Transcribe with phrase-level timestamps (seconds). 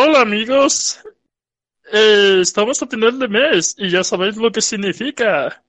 [0.00, 1.00] Hola amigos,
[1.92, 5.64] Eh, estamos a final de mes y ya sabéis lo que significa.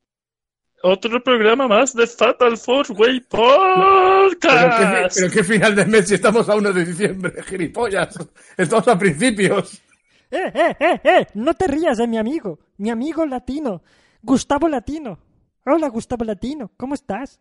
[0.84, 5.18] Otro programa más de Fatal Four Way Pero qué, Podcast.
[5.18, 8.18] pero qué final de mes si estamos a 1 de diciembre, gilipollas.
[8.56, 9.82] Estamos a principios.
[10.30, 11.28] ¡Eh, eh, eh, eh!
[11.34, 12.60] No te rías de mi amigo.
[12.78, 13.82] Mi amigo latino.
[14.22, 15.18] Gustavo Latino.
[15.66, 16.72] Hola, Gustavo Latino.
[16.78, 17.40] ¿Cómo estás?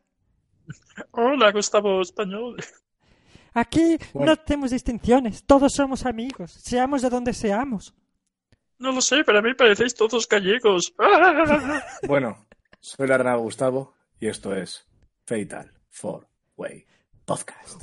[1.11, 2.57] Hola Gustavo Español.
[3.59, 4.32] Aquí Bueno.
[4.32, 5.45] no tenemos distinciones.
[5.45, 6.52] Todos somos amigos.
[6.52, 7.95] Seamos de donde seamos.
[8.78, 10.95] No lo sé, pero a mí parecéis todos gallegos.
[12.06, 12.46] Bueno,
[12.80, 14.87] soy la Gustavo y esto es
[15.27, 16.87] Fatal Four Way
[17.24, 17.82] Podcast.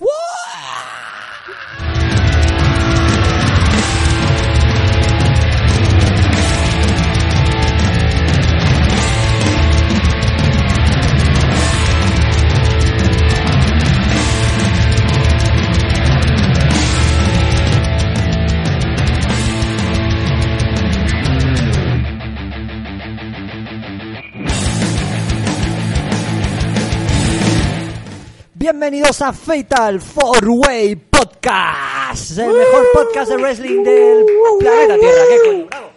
[28.66, 32.32] Bienvenidos a Fatal Four Way Podcast.
[32.32, 34.26] El mejor podcast de wrestling del
[34.60, 35.22] planeta Tierra.
[35.30, 35.66] ¿Qué coño?
[35.68, 35.92] Bravo.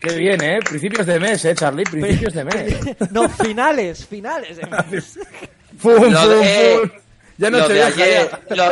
[0.00, 0.58] Qué bien, ¿eh?
[0.64, 1.84] Principios de mes, ¿eh, Charlie?
[1.84, 2.78] Principios de mes.
[3.10, 4.56] No, finales, finales.
[4.56, 5.18] de mes.
[5.78, 6.90] Fum, Lo fum, de- fum.
[7.36, 8.30] Ya no lo, te de ayer,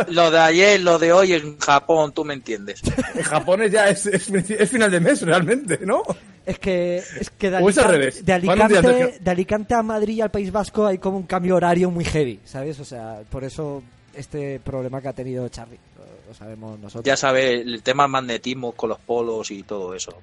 [0.08, 2.80] lo de ayer, lo de hoy en Japón, tú me entiendes.
[3.14, 6.02] En Japón ya es, es, es final de mes, realmente, ¿no?
[6.48, 8.24] Es que, es que de, es al Alicante, revés.
[8.24, 11.90] de, Alicante, de Alicante a Madrid y al País Vasco hay como un cambio horario
[11.90, 12.80] muy heavy, ¿sabes?
[12.80, 13.82] O sea, por eso
[14.14, 15.78] este problema que ha tenido Charlie,
[16.26, 17.04] lo, sabemos nosotros.
[17.04, 20.12] Ya sabes, el tema del magnetismo con los polos y todo eso.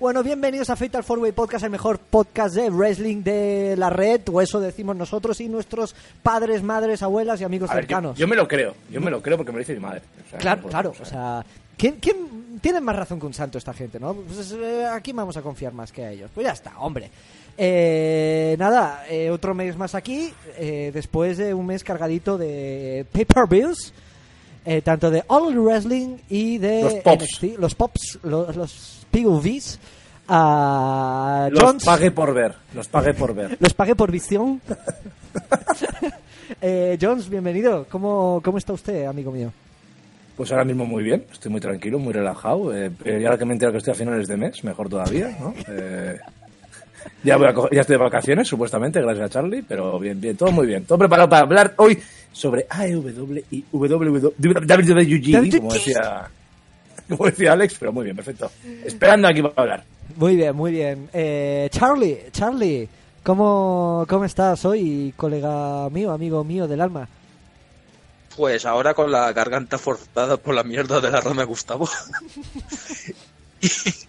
[0.00, 4.22] Bueno, bienvenidos a Fatal Four Way Podcast, el mejor podcast de wrestling de la red,
[4.32, 8.18] o eso decimos nosotros y nuestros padres, madres, abuelas y amigos A ver, yo, cercanos.
[8.18, 8.74] yo me lo creo.
[8.90, 10.02] Yo me lo creo porque me lo dice mi madre.
[10.26, 11.44] O sea, Claro, no puedo- claro, o sea,
[11.76, 14.14] ¿quién, quién tiene más razón que un santo esta gente, no?
[14.14, 16.30] Pues eh, aquí vamos a confiar más que a ellos.
[16.34, 17.10] Pues ya está, hombre.
[17.56, 23.92] Eh, nada, eh, otro mes más aquí, después de un mes cargadito de pay-per-views,
[24.64, 27.22] eh, tanto de All Wrestling y de Los pops.
[27.22, 29.78] NXT, los pops, los, los POVs.
[30.26, 32.54] a Los Jones- pagué por ver.
[32.74, 33.56] Los pagué por ver.
[33.60, 34.60] los pagué por visión.
[36.60, 37.86] eh, Jones, bienvenido.
[37.90, 39.52] ¿Cómo, ¿Cómo está usted, amigo mío?
[40.36, 42.74] Pues ahora mismo muy bien, estoy muy tranquilo, muy relajado.
[42.76, 45.36] Eh, eh, y ahora que me entero que estoy a finales de mes, mejor todavía,
[45.38, 45.54] ¿no?
[45.68, 46.18] Eh,
[47.22, 50.50] ya, voy a ya estoy de vacaciones, supuestamente, gracias a Charlie, pero bien, bien, todo
[50.50, 50.84] muy bien.
[50.84, 51.98] Todo preparado para hablar hoy
[52.32, 56.28] sobre AEW y WWG, como decía,
[57.08, 58.50] como decía Alex, pero muy bien, perfecto.
[58.84, 59.84] Esperando aquí para hablar.
[60.16, 61.08] Muy bien, muy bien.
[61.12, 62.88] Eh, Charlie, Charlie,
[63.22, 67.08] ¿cómo, ¿cómo estás hoy, colega mío, amigo mío del alma?
[68.36, 71.88] Pues ahora con la garganta forzada por la mierda de la rama Gustavo.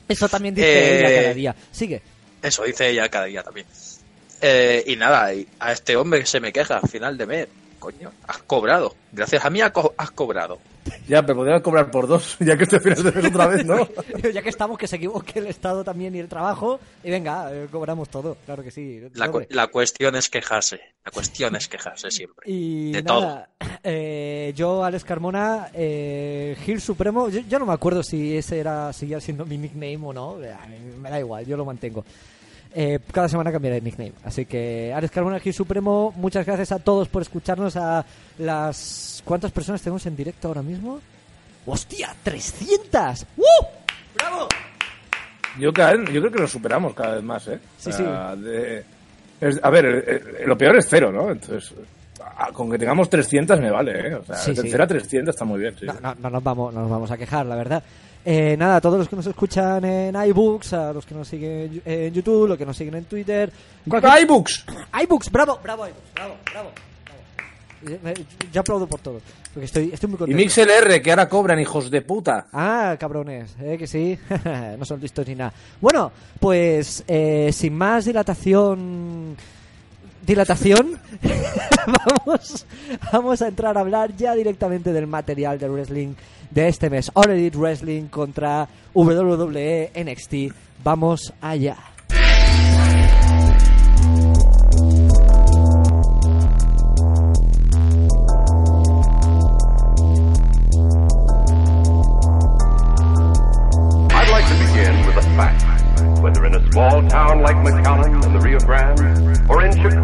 [0.08, 1.56] Eso también dice Eh, ella cada día.
[1.72, 2.02] Sigue.
[2.42, 3.68] Eso dice ella cada día también.
[4.42, 7.48] Eh, y nada, y a este hombre que se me queja al final de mes.
[7.80, 8.96] Coño, has cobrado.
[9.12, 9.72] Gracias a mí has
[10.12, 10.60] cobrado.
[11.08, 13.66] Ya, pero podrían cobrar por dos, ya que estoy a finales de mes otra vez,
[13.66, 13.88] ¿no?
[14.34, 16.80] ya que estamos, que se equivoque el Estado también y el trabajo.
[17.04, 18.38] Y venga, eh, cobramos todo.
[18.46, 19.02] Claro que sí.
[19.14, 20.80] La, cu- la cuestión es quejarse.
[21.04, 22.50] La cuestión es quejarse siempre.
[22.52, 23.50] Y de nada,
[23.84, 28.92] eh, yo, Alex Carmona, eh, Gil Supremo, yo, yo no me acuerdo si ese era
[28.94, 32.04] seguía siendo mi nickname o no, mí me da igual, yo lo mantengo.
[32.78, 36.80] Eh, cada semana cambiaré el nickname, así que Alex Carmona, Gil Supremo, muchas gracias a
[36.80, 38.06] todos por escucharnos, a
[38.38, 39.22] las...
[39.24, 41.00] ¿Cuántas personas tenemos en directo ahora mismo?
[41.66, 42.14] ¡Hostia!
[42.26, 43.26] ¡300!
[43.38, 43.44] ¡Uh!
[44.16, 44.50] ¡Bravo!
[45.58, 47.60] Yo, cada vez- yo creo que lo superamos cada vez más, ¿eh?
[47.78, 48.84] Sí, de-
[49.40, 50.04] es- a ver, eh,
[50.42, 51.32] eh, lo peor es cero, ¿no?
[51.32, 51.74] Entonces,
[52.38, 54.16] a- con que tengamos 300 me vale, ¿eh?
[54.16, 54.68] O sea, Sí, de sí.
[54.70, 55.86] cero a 300 está muy bien, sí.
[55.86, 57.82] No, no, no nos vamos, no nos vamos a quejar, la verdad.
[58.28, 61.80] Eh, nada, a todos los que nos escuchan en iBooks, a los que nos siguen
[61.86, 63.52] en YouTube, los que nos siguen en Twitter.
[63.88, 64.66] cualquier- iBooks!
[65.04, 66.72] iBooks, bravo, bravo iBooks, bravo, bravo.
[67.04, 68.00] bravo.
[68.10, 69.22] Eh, Yo aplaudo por todo,
[69.54, 70.38] porque estoy, estoy muy Y contento.
[70.44, 72.48] MixLR, que ahora cobran, hijos de puta.
[72.52, 74.18] Ah, cabrones, eh, que sí,
[74.80, 75.54] no son listos ni nada.
[75.80, 79.38] Bueno, pues eh, sin más dilatación,
[80.26, 81.00] dilatación,
[82.26, 82.66] vamos,
[83.12, 86.16] vamos a entrar a hablar ya directamente del material de wrestling
[86.52, 87.12] de este mes.
[87.14, 90.56] All Elite Wrestling contra WWE NXT.
[90.84, 91.78] Vamos allá.
[104.12, 105.64] I'd like to begin with a fact.
[106.22, 109.15] Whether in a small town like McAllen in the Rio Grande,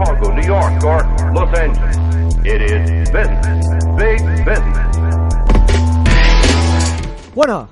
[0.04, 1.98] Chicago, New York, or Los Angeles,
[2.44, 3.68] it is business,
[3.98, 4.98] big business.
[7.36, 7.70] Bueno,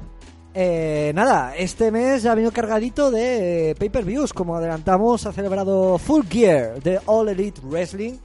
[0.53, 4.33] eh, nada, este mes ya ha venido cargadito de pay-per-views.
[4.33, 8.17] Como adelantamos, ha celebrado Full Gear de All Elite Wrestling.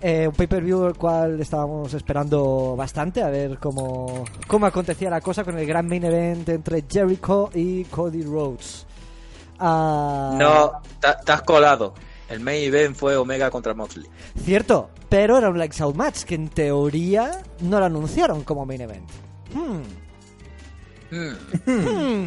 [0.00, 5.42] Eh, un pay-per-view el cual estábamos esperando bastante a ver cómo, cómo acontecía la cosa
[5.44, 8.86] con el gran main event entre Jericho y Cody Rhodes.
[9.58, 11.94] Ah, No, te has colado.
[12.32, 14.06] El main event fue Omega contra Moxley.
[14.44, 18.80] Cierto, pero era un Lights Out Match que en teoría no lo anunciaron como main
[18.80, 19.08] event.
[19.54, 19.82] Hmm.
[21.66, 22.24] Hmm.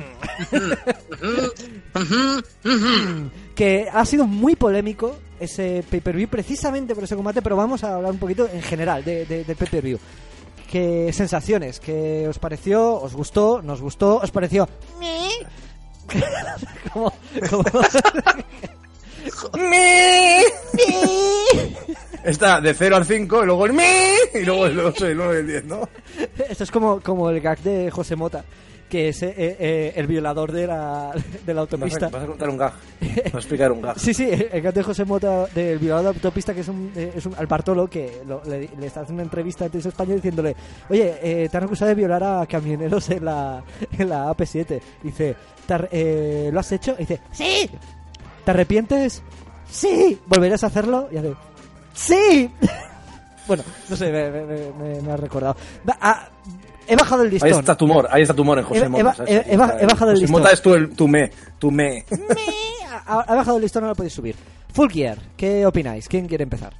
[3.55, 8.11] que ha sido muy polémico ese pay-per-view precisamente por ese combate, pero vamos a hablar
[8.11, 9.97] un poquito en general de, de- del pay-per-view.
[10.69, 11.79] ¿Qué sensaciones?
[11.79, 12.95] ¿Qué os pareció?
[13.01, 13.61] ¿Os gustó?
[13.61, 14.17] ¿Nos gustó?
[14.17, 14.67] ¿Os pareció?
[16.93, 17.11] como,
[17.49, 17.63] como-
[22.23, 23.83] Está de 0 al 5, y luego el mi,
[24.33, 25.87] y luego el 8, y luego el 10, ¿no?
[26.49, 28.43] Esto es como, como el gag de José Mota,
[28.89, 31.11] que es eh, eh, el violador de la,
[31.45, 32.09] de la autopista.
[32.09, 32.73] vas a contar un gag.
[33.25, 33.99] Vas a explicar un gag.
[33.99, 37.13] Sí, sí, el gato de José Mota del violador de autopista, que es un, eh,
[37.15, 40.15] es un al Bartolo, que lo- le, le está haciendo una entrevista a Televisión España
[40.15, 40.55] diciéndole,
[40.89, 43.63] oye, eh, te han acusado de violar a camioneros en la,
[43.99, 44.81] en la AP7.
[45.03, 45.35] Dice,
[45.67, 46.93] "¿Te ar- eh, ¿lo has hecho?
[46.97, 47.69] Y dice, sí.
[48.45, 49.21] ¿Te arrepientes?
[49.69, 50.19] Sí.
[50.27, 51.09] ¿Volverías a hacerlo?
[51.11, 51.33] Y hace,
[51.93, 52.49] sí.
[53.47, 55.55] bueno, no sé, me, me- me- me- me ha recordado.
[55.87, 56.29] Va, ah,
[56.87, 57.51] he bajado el listón.
[57.51, 59.23] Ahí está tu humor, ahí está tu humor en José he Mota.
[59.27, 60.31] he- he bajado el José listón.
[60.31, 62.05] Mota es tu, el, tu me, tu me.
[63.07, 64.35] ha, ha bajado el listón, no lo podéis subir.
[64.73, 66.07] Full Gear, ¿qué opináis?
[66.07, 66.73] ¿Quién quiere empezar?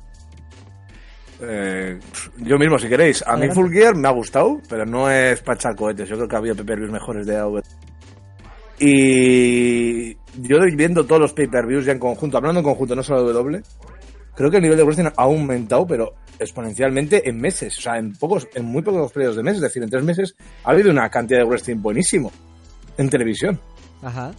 [1.42, 2.00] Eh,
[2.38, 3.24] yo mismo, si queréis.
[3.28, 3.50] A mí.
[3.50, 6.08] Full Gear me ha gustado, pero no es para echar cohetes.
[6.08, 7.62] Yo creo que ha habido pay-per-views mejores de AW.
[8.80, 13.34] Y yo viendo todos los pay-per-views ya en conjunto, hablando en conjunto, no solo de
[13.34, 13.64] W,
[14.36, 17.78] creo que el nivel de wrestling ha aumentado, pero exponencialmente en meses.
[17.78, 19.58] O sea, en pocos, en muy pocos periodos de meses.
[19.58, 22.32] Es decir, en tres meses ha habido una cantidad de wrestling buenísimo
[22.98, 23.60] en televisión.
[24.02, 24.32] Ajá.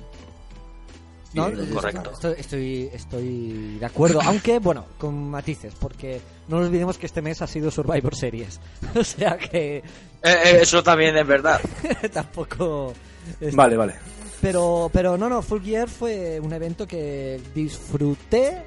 [1.34, 2.10] No, Sí, es- correcto.
[2.12, 7.42] Estoy, estoy, estoy de acuerdo, aunque, bueno, con matices, porque no olvidemos que este mes
[7.42, 8.58] ha sido Survivor Series.
[8.94, 9.82] o sea que Eh,
[10.22, 11.60] eh, eso también es verdad.
[12.12, 12.92] tampoco...
[13.40, 13.94] es- Vale, vale.
[14.40, 18.62] Pero, pero no, no, Full Gear fue un evento que disfruté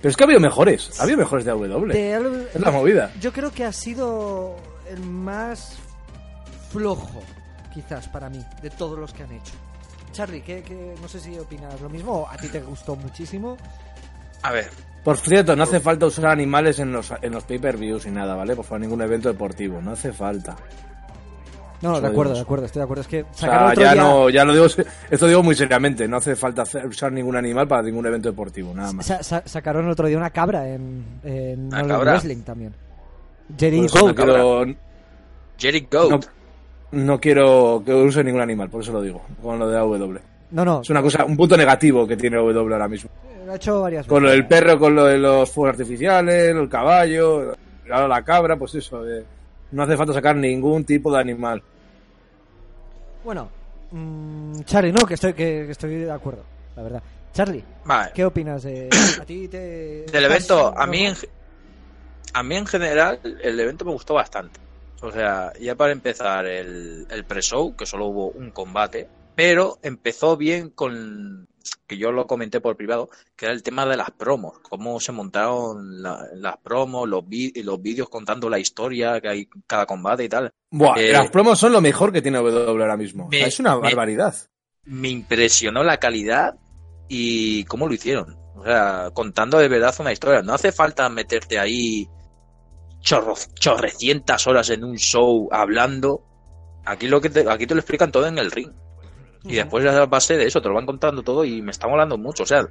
[0.00, 1.00] Pero es que ha habido mejores.
[1.00, 1.86] Ha habido mejores de AW.
[1.86, 2.46] de...
[2.54, 3.12] Es la movida.
[3.20, 4.56] Yo creo que ha sido
[4.88, 5.76] el más
[6.70, 7.22] flojo,
[7.72, 9.52] quizás, para mí, de todos los que han hecho.
[10.12, 13.56] Charlie, ¿qué, qué- no sé si opinas lo mismo, o a ti te gustó muchísimo.
[14.42, 14.68] A ver,
[15.02, 18.54] Por cierto, no hace falta usar animales en los, en los pay-per-views y nada, ¿vale?
[18.54, 19.80] Por favor, ningún evento deportivo.
[19.80, 20.54] No hace falta.
[21.84, 23.00] No, de acuerdo, de acuerdo, estoy de acuerdo.
[23.02, 24.02] Es que O sacar sea, otro ya día...
[24.02, 24.66] no, ya lo digo,
[25.10, 26.08] esto digo muy seriamente.
[26.08, 29.06] No hace falta hacer- usar ningún animal para ningún evento deportivo, nada más.
[29.06, 32.12] sa- sa- sacaron el otro día una cabra en, en ¿Una All Elite cabra?
[32.12, 32.74] Wrestling también.
[33.58, 34.16] Jerry Por eso no Goat.
[34.16, 34.66] quiero,
[35.58, 36.10] Jerry Goat.
[36.10, 36.20] no,
[37.04, 40.18] no quiero que use ningún animal, por eso lo digo, con lo de AW.
[40.52, 43.10] No, no, Es una cosa, un punto negativo que tiene AW ahora mismo.
[43.44, 44.38] lo ha hecho varias Con lo veces.
[44.42, 47.54] del perro, con lo de los fuegos artificiales, el caballo,
[47.90, 49.06] ahora la cabra, pues eso.
[49.08, 49.24] eh,
[49.72, 51.60] no hace falta sacar ningún tipo de animal.
[53.24, 53.50] Bueno,
[53.90, 56.44] mm, Charlie, no, que estoy, que, que estoy de acuerdo,
[56.76, 57.02] la verdad.
[57.32, 58.12] Charlie, Vale.
[58.14, 58.88] ¿qué opinas de...
[59.20, 60.04] A ti te...
[60.12, 61.16] Del evento, a mí, en,
[62.32, 64.60] a mí en general, el evento me gustó bastante.
[65.02, 70.36] O sea, ya para empezar el, el pre-show, que solo hubo un combate, pero empezó
[70.36, 71.48] bien con,
[71.86, 75.12] que yo lo comenté por privado, que era el tema de las promos, cómo se
[75.12, 80.24] montaron la- las promos, los, vi- los vídeos contando la historia que hay cada combate
[80.24, 80.50] y tal.
[80.70, 83.26] Buah, Eh, las promos son lo mejor que tiene AW ahora mismo.
[83.26, 84.34] O sea, me- es una me- barbaridad.
[84.84, 86.56] me impresionó la calidad
[87.08, 88.36] y cómo lo hicieron.
[88.56, 90.42] O sea, contando de verdad una historia.
[90.42, 92.08] No hace falta meterte ahí
[93.00, 96.22] chorro, chorrecientas horas en un show hablando.
[96.86, 98.70] Aquí lo que te, aquí te lo explican todo en el ring.
[99.44, 102.16] Y después a base de eso te lo van contando todo y me está molando
[102.16, 102.44] mucho.
[102.44, 102.66] O sea,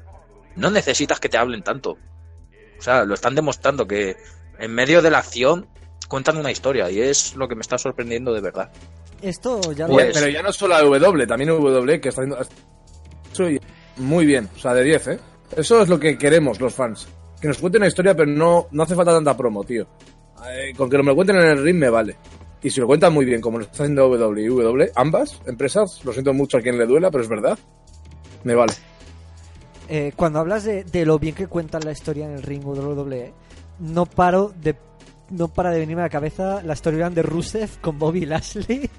[0.55, 1.91] no necesitas que te hablen tanto.
[1.91, 4.15] O sea, lo están demostrando que
[4.59, 5.67] en medio de la acción
[6.07, 8.71] cuentan una historia y es lo que me está sorprendiendo de verdad.
[9.21, 9.93] Esto ya lo...
[9.93, 12.39] Pues- pero ya no solo W, también W, que está haciendo
[13.97, 15.19] muy bien, o sea, de 10, ¿eh?
[15.55, 17.07] Eso es lo que queremos los fans.
[17.39, 19.87] Que nos cuenten una historia, pero no, no hace falta tanta promo, tío.
[20.49, 22.17] Eh, con que me lo cuenten en el ring me vale.
[22.63, 25.99] Y si lo cuentan muy bien, como lo está haciendo W y W, ambas empresas,
[26.05, 27.59] lo siento mucho a quien le duela, pero es verdad,
[28.43, 28.73] me vale.
[29.89, 33.33] eh, cuando hablas de, de lo bien que cuentan la historia en el ring WWE,
[33.79, 34.75] no paro de
[35.29, 38.89] no para de venirme a la cabeza la historia de Rusev con Bobby Lashley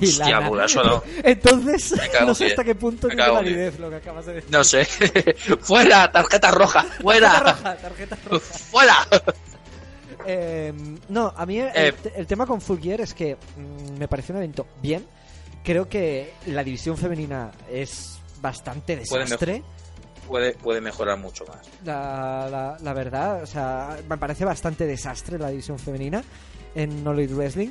[0.00, 0.64] y Hostia, Lana.
[0.64, 1.02] eso no.
[1.24, 1.94] Entonces,
[2.26, 4.50] no sé hasta qué punto tiene validez lo que acabas de decir.
[4.52, 4.84] No sé.
[5.60, 8.40] fuera, tarjeta roja, Tarjeta fuera, roja, tarjeta roja.
[8.40, 8.94] fuera.
[10.26, 10.72] Eh,
[11.08, 11.94] no, a mí el, Eh.
[12.16, 15.04] el tema con Full Gear es que mm, me pareció un evento bien.
[15.62, 19.62] Creo que la división femenina es bastante desastre.
[20.28, 21.58] Puede, puede mejorar mucho más.
[21.84, 26.22] La, la, la verdad, o sea, me parece bastante desastre la división femenina
[26.74, 27.70] en Knowledge Wrestling.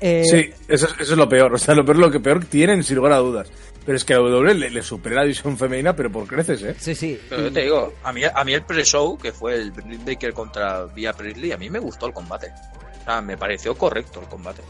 [0.00, 1.54] Eh, Sí, eso, es- eso es lo peor.
[1.54, 3.48] O sea, lo peor lo que peor tienen, sin lugar a dudas.
[3.84, 6.74] Pero es que a W le, le supera la división femenina, pero por creces, ¿eh?
[6.78, 7.20] Sí, sí.
[7.28, 10.32] Pero yo te digo, a mí, a mí el pre-show, que fue el Britt Baker
[10.32, 12.52] contra Via Priestley, a mí me gustó el combate.
[13.00, 14.62] O sea, me pareció correcto el combate.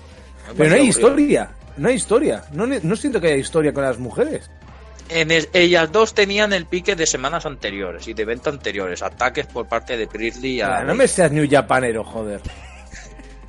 [0.56, 1.50] Pero no hay historia.
[1.76, 2.44] No hay historia.
[2.52, 4.50] No, no siento que haya historia con las mujeres.
[5.10, 9.46] En es- ellas dos tenían el pique de semanas anteriores y de eventos anteriores, ataques
[9.46, 10.84] por parte de Priestley a...
[10.84, 12.40] No me seas New Japanero, joder.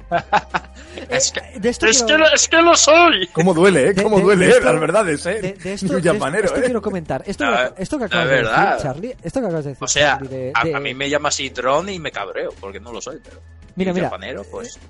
[1.09, 3.27] Es que- De esto Es que, quiero- lo- es que lo soy.
[3.33, 3.95] ¿Cómo duele, eh?
[4.01, 4.55] ¿Cómo de- duele, de eh?
[4.57, 5.41] esto- Las verdades, eh.
[5.41, 6.63] de, de esto, New de esto- Japanero, esto eh.
[6.63, 7.23] quiero comentar.
[7.25, 9.15] Esto, La- esto que acabas de decir, Charlie.
[9.23, 11.29] Esto que acabas de decir, O sea, Charlie, de- a, de- a mí me llama
[11.29, 13.41] así drone y me cabreo, porque no lo soy, pero...
[13.75, 14.05] Mira, mira.
[14.07, 14.79] japanero, pues...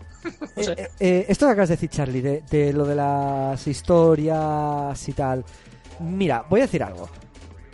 [0.56, 5.08] Eh, eh, eh, esto que acabas de decir, Charlie, de, de lo de las historias
[5.10, 5.44] y tal.
[6.00, 7.10] Mira, voy a decir algo.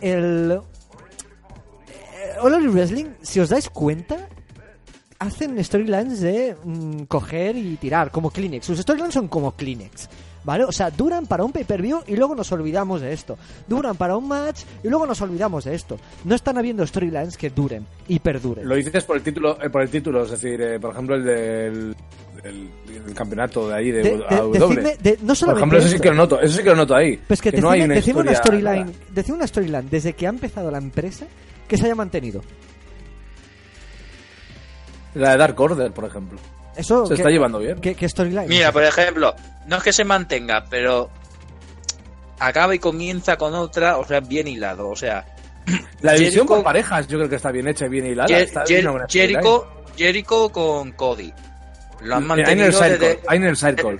[0.00, 0.60] El.
[1.88, 4.28] eh, All Elite Wrestling, si os dais cuenta,
[5.20, 8.66] hacen storylines de mm, coger y tirar, como Kleenex.
[8.66, 10.08] Sus storylines son como Kleenex.
[10.42, 10.64] ¿Vale?
[10.64, 13.36] O sea, duran para un pay-per-view y luego nos olvidamos de esto.
[13.68, 15.98] Duran para un match y luego nos olvidamos de esto.
[16.24, 18.66] No están habiendo storylines que duren y perduren.
[18.66, 21.24] Lo dices por el título, eh, por el título, es decir, eh, por ejemplo, el
[21.24, 21.96] del
[22.42, 22.70] el,
[23.06, 24.52] el campeonato de ahí de, De- de- AW.
[24.54, 26.94] decidme- de- no por ejemplo, eso sí que lo noto, eso sí que lo noto
[26.96, 27.20] ahí.
[27.28, 30.70] Pues que, que no hay una decime storyline, decime una storyline desde que ha empezado
[30.70, 31.26] la empresa
[31.68, 32.40] que se haya mantenido.
[35.14, 36.38] La de Dark Order, por ejemplo.
[36.76, 37.80] Eso Se ¿qué- está llevando bien.
[37.80, 38.48] ¿Qué, qué storyline?
[38.48, 39.34] Mira, por ejemplo,
[39.66, 41.10] no es que se mantenga, pero
[42.38, 44.88] acaba y comienza con otra, o sea, bien hilado.
[44.88, 45.24] O sea,
[46.00, 48.28] La división por parejas yo creo que está bien hecha y bien hilada.
[48.28, 51.32] Jer- está Jer- buena Jericho, Jericho con Cody.
[52.02, 52.22] Lo han.
[52.24, 53.98] Inner mantenido Circle, desde, Inner Circle.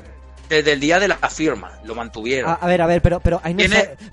[0.49, 1.73] desde el día de la firma.
[1.85, 2.51] Lo mantuvieron.
[2.51, 3.63] a, a ver, a ver, pero, pero hay no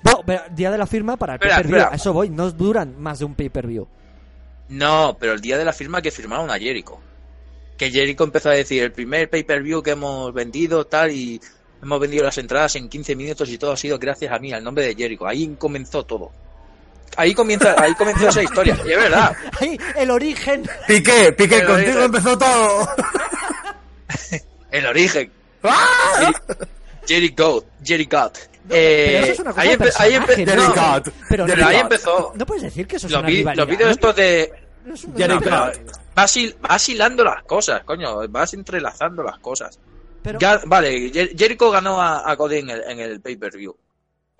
[0.02, 1.86] pero día de la firma para el pay-per-view.
[1.92, 3.86] eso voy, no duran más de un pay-per-view.
[4.68, 6.98] No, pero el día de la firma que firmaron a Jericho.
[7.76, 11.40] Que Jericho empezó a decir, el primer pay-per-view que hemos vendido, tal, y
[11.82, 14.64] hemos vendido las entradas en 15 minutos y todo ha sido gracias a mí, al
[14.64, 15.26] nombre de Jericho.
[15.26, 16.30] Ahí comenzó todo.
[17.16, 18.78] Ahí comienza, ahí comenzó esa historia.
[18.86, 19.34] Y es verdad.
[19.60, 20.68] ¡Ay, el origen!
[20.86, 22.88] Piqué, Piqué, contigo empezó todo.
[24.70, 25.32] El origen.
[25.62, 26.30] ¡Ah!
[27.06, 28.30] Jericho, Jericho.
[28.68, 29.92] Pero Eh, eso es una cosa ahí, empe-
[31.64, 32.32] ahí empezó.
[32.36, 33.62] no puedes decir que eso es Los, una rivalidad.
[33.66, 34.52] los vídeos estos de,
[36.14, 39.78] vas, vas hilando las cosas, coño, vas entrelazando las cosas.
[40.22, 43.76] Pero- Ya, vale, Jer- Jericho ganó a, a Cody en el, en el pay-per-view.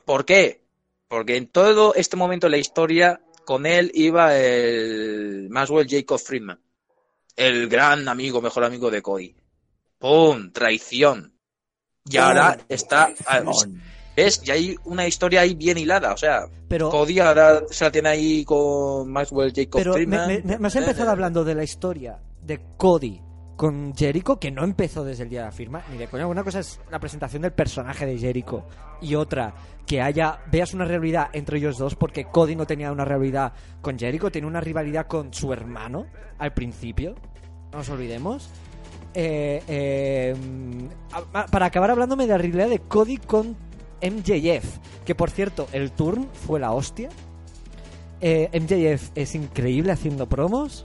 [0.05, 0.61] ¿Por qué?
[1.09, 6.59] Porque en todo este momento de la historia, con él iba el Maxwell Jacob Friedman,
[7.37, 9.35] el gran amigo, mejor amigo de Cody.
[9.99, 10.51] ¡Pum!
[10.53, 11.33] Traición.
[12.11, 13.11] Y ahora está...
[14.19, 14.43] ¿Ves?
[14.45, 18.09] Y hay una historia ahí bien hilada, o sea, pero, Cody ahora se la tiene
[18.09, 20.27] ahí con Maxwell Jacob Pero me, Friedman.
[20.29, 23.21] me- me- me has empezado hablando de la historia de Cody
[23.57, 26.27] con Jericho, que no empezó desde el día de la firma, ni de coña.
[26.27, 28.65] Una cosa es la presentación del personaje de Jericho
[29.01, 29.55] y otra,
[29.87, 33.99] que haya veas una rivalidad entre ellos dos, porque Cody no tenía una rivalidad con
[33.99, 36.07] Jericho, tenía una rivalidad con su hermano
[36.39, 37.15] al principio,
[37.73, 38.51] no nos olvidemos.
[39.15, 40.35] Eh, eh,
[41.33, 43.57] a- para acabar hablándome de la rivalidad de Cody con
[44.03, 47.09] MJF, que por cierto, el turn fue la hostia.
[48.21, 50.85] Eh, MJF es increíble haciendo promos.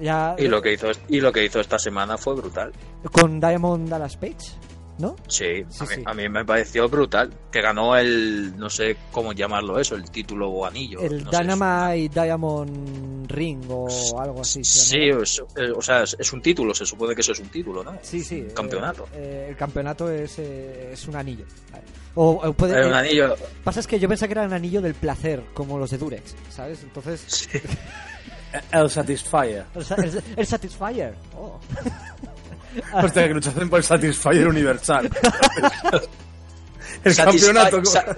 [0.00, 2.72] Ya Y lo que hizo y lo que hizo esta semana fue brutal.
[3.12, 4.52] con Diamond Dallas Page,
[5.00, 5.16] ¿no?
[5.28, 6.02] Sí, Sí, a, mí, sí.
[6.06, 7.32] a mí me pareció brutal.
[7.50, 11.00] Que ganó el, no sé cómo llamarlo eso, el título o anillo.
[11.00, 11.38] El no sé.
[11.38, 13.88] Dynamite Diamond Ring o
[14.20, 14.62] algo así.
[14.62, 17.48] Sí, es- eh, o sea, es, es un título, se supone que eso es un
[17.48, 17.98] título, ¿no?
[18.02, 18.42] sí, sí.
[18.42, 19.04] Un campeonato.
[19.14, 21.44] eh, eh, el campeonato es, eh, es un anillo.
[21.72, 21.84] Vale.
[22.14, 23.36] O, o puede, Eh, un eh, anillo.
[23.64, 26.34] Pasa es que yo pensé que era un anillo del placer, como los de Durex,
[26.50, 26.82] ¿sabes?
[26.82, 27.58] Entonces, Sí.
[28.72, 29.64] El Satisfyer.
[29.76, 31.14] el, el- el Satisfyer.
[31.36, 31.58] Oh.
[32.92, 35.10] Hostia, que luchasen por el Satisfyer Universal.
[37.04, 37.84] el Satisfy- campeonato.
[37.84, 38.16] Sa-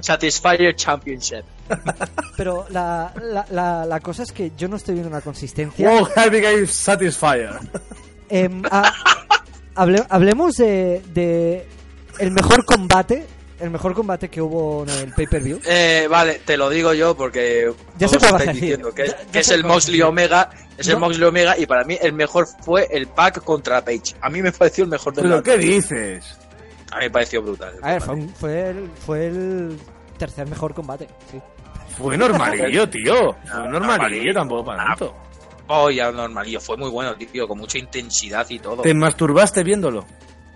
[0.00, 1.44] Satisfyer Championship.
[2.36, 5.88] Pero la, la, la, la cosa es que yo no estoy viendo una consistencia.
[5.88, 7.58] World Heavyweight Satisfyer.
[8.28, 8.92] Em, a-
[9.74, 11.66] hable- hablemos de, de
[12.18, 13.26] el mejor combate,
[13.60, 15.60] el mejor combate que hubo en el pay-per-view.
[15.66, 18.52] Eh, vale, te lo digo yo porque Ya a estáis decir.
[18.54, 20.02] diciendo que, Ya- ya que es el Moxley.
[20.02, 20.98] Omega, es el.
[20.98, 24.14] Moxley Omega y para mí el mejor fue el pack contra Page.
[24.20, 26.38] A mí me pareció el mejor de ¿Pero qué dices?
[26.92, 27.74] A mí me pareció brutal.
[27.82, 29.78] A ver, fue, un- fue, el, fue el
[30.18, 31.08] tercer mejor combate.
[31.30, 31.40] Sí.
[31.96, 33.32] Fue normalillo, tío.
[33.32, 35.14] Fue No, normalillo, tampoco para tanto.
[35.68, 36.60] Oh, ya normalillo.
[36.60, 38.82] Fue muy bueno, tío, con mucha intensidad y todo.
[38.82, 40.04] ¿Te masturbaste viéndolo?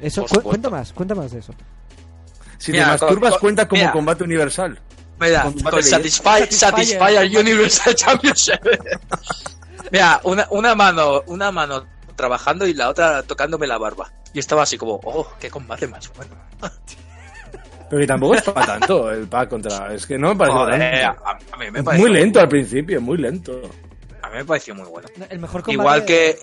[0.00, 1.54] Eso, cu- cuenta más, cuenta más de eso.
[2.58, 3.92] Si Mira, te masturbas, con- cuenta como mira.
[3.92, 4.78] combate universal.
[5.20, 7.38] Mira, Con de- Satisfy, Satisfyer.
[7.38, 8.60] Universal Championship.
[9.92, 11.86] Mira, una, una mano, una mano
[12.16, 14.12] trabajando y la otra tocándome la barba.
[14.34, 16.34] Y estaba así como, oh, qué combate más bueno.
[17.90, 19.94] Pero que tampoco es para tanto el pack contra.
[19.94, 21.22] Es que no me parece Joder, tanto.
[21.26, 23.62] a, mí me pareció muy lento al principio, muy lento.
[24.20, 25.08] A mí me pareció muy bueno.
[25.30, 25.72] El mejor combate...
[25.72, 26.38] Igual que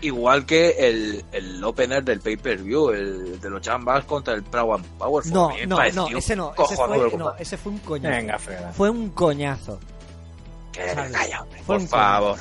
[0.00, 4.84] igual que el, el opener del pay-per-view, el de los Jambas contra el Proud and
[4.98, 5.32] Powerful.
[5.32, 5.96] No, no, no, ese
[6.36, 6.52] no.
[6.58, 8.16] Ese fue, no, ese fue un coñazo.
[8.16, 8.72] Venga, Freda.
[8.72, 9.78] Fue un coñazo.
[10.72, 10.80] Que
[11.12, 12.38] calla, hombre, Fue por un favor.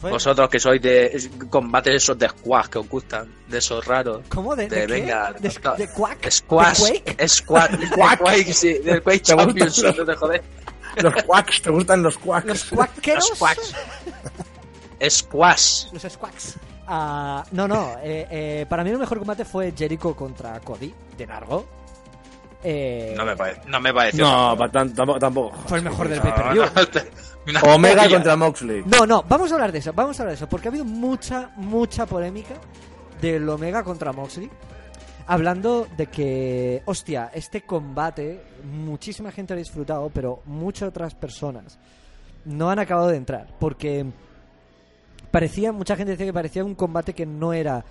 [0.00, 4.20] Fue- Vosotros que sois de combates esos de squash que os gustan, de esos raros.
[4.28, 4.54] ¿Cómo?
[4.54, 4.92] ¿De, de de, qué?
[4.92, 6.30] venga, ¿De, no, de Quack?
[6.30, 7.28] Squash, ¿De Quake?
[7.28, 10.42] squash, de Quake, sí, del Quake ¿Te gustan Championship, los- no te jodes.
[11.02, 12.46] Los quacks, ¿te gustan los quacks?
[12.46, 13.28] ¿Los Quackeros?
[13.30, 13.74] Los quacks.
[15.08, 15.92] Squash.
[15.92, 16.56] Los Squacks.
[16.86, 17.92] Ah, no, no.
[18.02, 21.66] eh, eh, para mí el mejor combate fue Jericho contra Cody, de largo.
[22.64, 24.24] Eh, No me parece, no me pareció.
[24.24, 25.56] No, tampoco, tampoco.
[25.66, 26.64] Fue el mejor del No, pay-per-view.
[27.74, 28.82] Omega contra Moxley.
[28.86, 30.84] No, no, vamos a hablar de eso, vamos a hablar de eso, porque ha habido
[30.84, 32.54] mucha, mucha polémica
[33.20, 34.50] del Omega contra Moxley.
[35.26, 41.78] Hablando de que, hostia, este combate, muchísima gente lo ha disfrutado, pero muchas otras personas
[42.46, 43.46] no han acabado de entrar.
[43.60, 44.06] Porque
[45.30, 47.84] parecía, mucha gente decía que parecía un combate que no era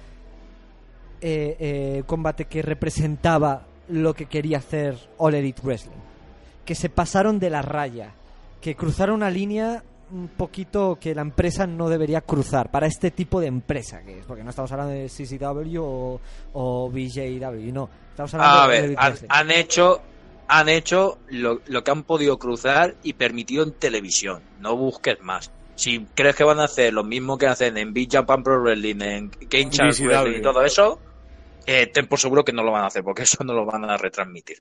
[1.21, 5.97] eh, eh, combate que representaba lo que quería hacer All Elite Wrestling.
[6.65, 8.11] Que se pasaron de la raya,
[8.61, 13.41] que cruzaron una línea un poquito que la empresa no debería cruzar para este tipo
[13.41, 16.21] de empresa que es, porque no estamos hablando de CCW o,
[16.53, 20.01] o BJW, no, estamos hablando A de ver, han hecho
[20.47, 24.41] han hecho lo, lo que han podido cruzar y permitido en televisión.
[24.59, 25.51] No busques más.
[25.77, 28.99] Si crees que van a hacer lo mismo que hacen en Big Japan Pro Wrestling,
[29.01, 30.07] en BCW.
[30.07, 30.99] Wrestling y todo eso,
[31.65, 33.85] eh, ten por seguro que no lo van a hacer, porque eso no lo van
[33.89, 34.57] a retransmitir.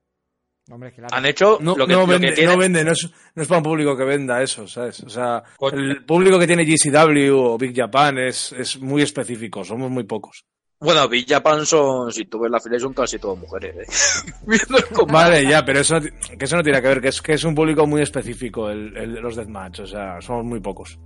[0.70, 1.14] Hombre, claro.
[1.14, 3.42] Han hecho No, lo que, no lo que vende, tienen- no vende, no es, no
[3.42, 5.00] es para un público que venda eso, ¿sabes?
[5.04, 9.90] O sea, el público que tiene GCW o Big Japan es, es muy específico, somos
[9.90, 10.44] muy pocos.
[10.78, 13.74] Bueno, Big Japan son, si tú ves la fila, son casi todas mujeres.
[13.76, 14.32] ¿eh?
[14.46, 15.30] Viendo el combate.
[15.30, 17.54] Vale, ya, pero eso, que eso no tiene que ver, que es, que es un
[17.54, 20.98] público muy específico el, el de los deathmatch, o sea, somos muy pocos.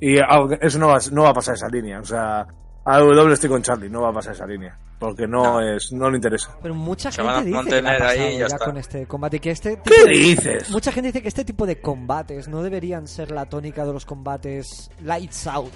[0.00, 0.14] Y
[0.48, 2.46] que- eso no va, no va a pasar esa línea, o sea,
[2.94, 6.08] a W estoy con Charlie, no va a pasar esa línea, porque no, es, no
[6.10, 6.56] le interesa.
[6.62, 8.46] Pero mucha Se van a gente dice que ha mantener ahí y pasado ya ya
[8.46, 8.64] está.
[8.64, 10.70] con este combate y que este tipo ¿Qué de- dices?
[10.70, 14.04] Mucha gente dice que este tipo de combates no deberían ser la tónica de los
[14.06, 15.72] combates lights out.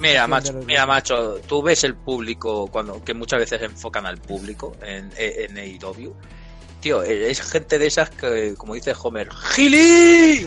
[0.00, 4.18] Mira, de macho, mira, macho, tú ves el público cuando que muchas veces enfocan al
[4.18, 6.12] público en, en AEW.
[6.80, 10.46] Tío, es gente de esas que, como dice Homer, ¡Gili!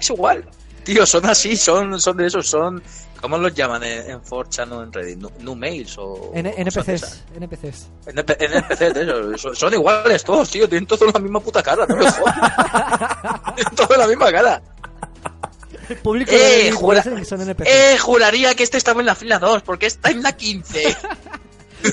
[0.00, 0.44] Es igual.
[0.84, 2.82] Tío, son así, son, son de esos, son.
[3.20, 5.18] ¿Cómo los llaman en, 4chan o en Reddit?
[5.18, 6.30] ¿Nu- ¿Nu mails o.?
[6.34, 6.54] N-?
[6.56, 7.88] NPCs, NPCs.
[8.06, 9.34] NP NPCs de.
[9.38, 10.68] Son, son iguales todos, tío.
[10.68, 12.36] Tienen todos la misma puta cara, no me jodas.
[13.56, 14.62] Tienen todos la misma cara.
[15.88, 17.68] El público Eh, de jura- Wrestling son NPCs.
[17.68, 20.96] Eh, juraría que este estaba en la fila 2, porque está en la 15.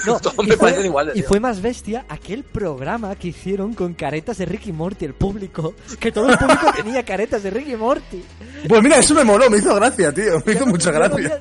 [0.06, 1.16] No, todos y me fue- parecen iguales.
[1.16, 1.28] Y tío.
[1.28, 5.74] fue más bestia aquel programa que hicieron con caretas de Ricky Morty, el público.
[6.00, 8.24] Que todo el público tenía caretas de Ricky Morty.
[8.68, 11.38] Pues mira, eso me moló, me hizo gracia, tío, me hizo mucha gracia.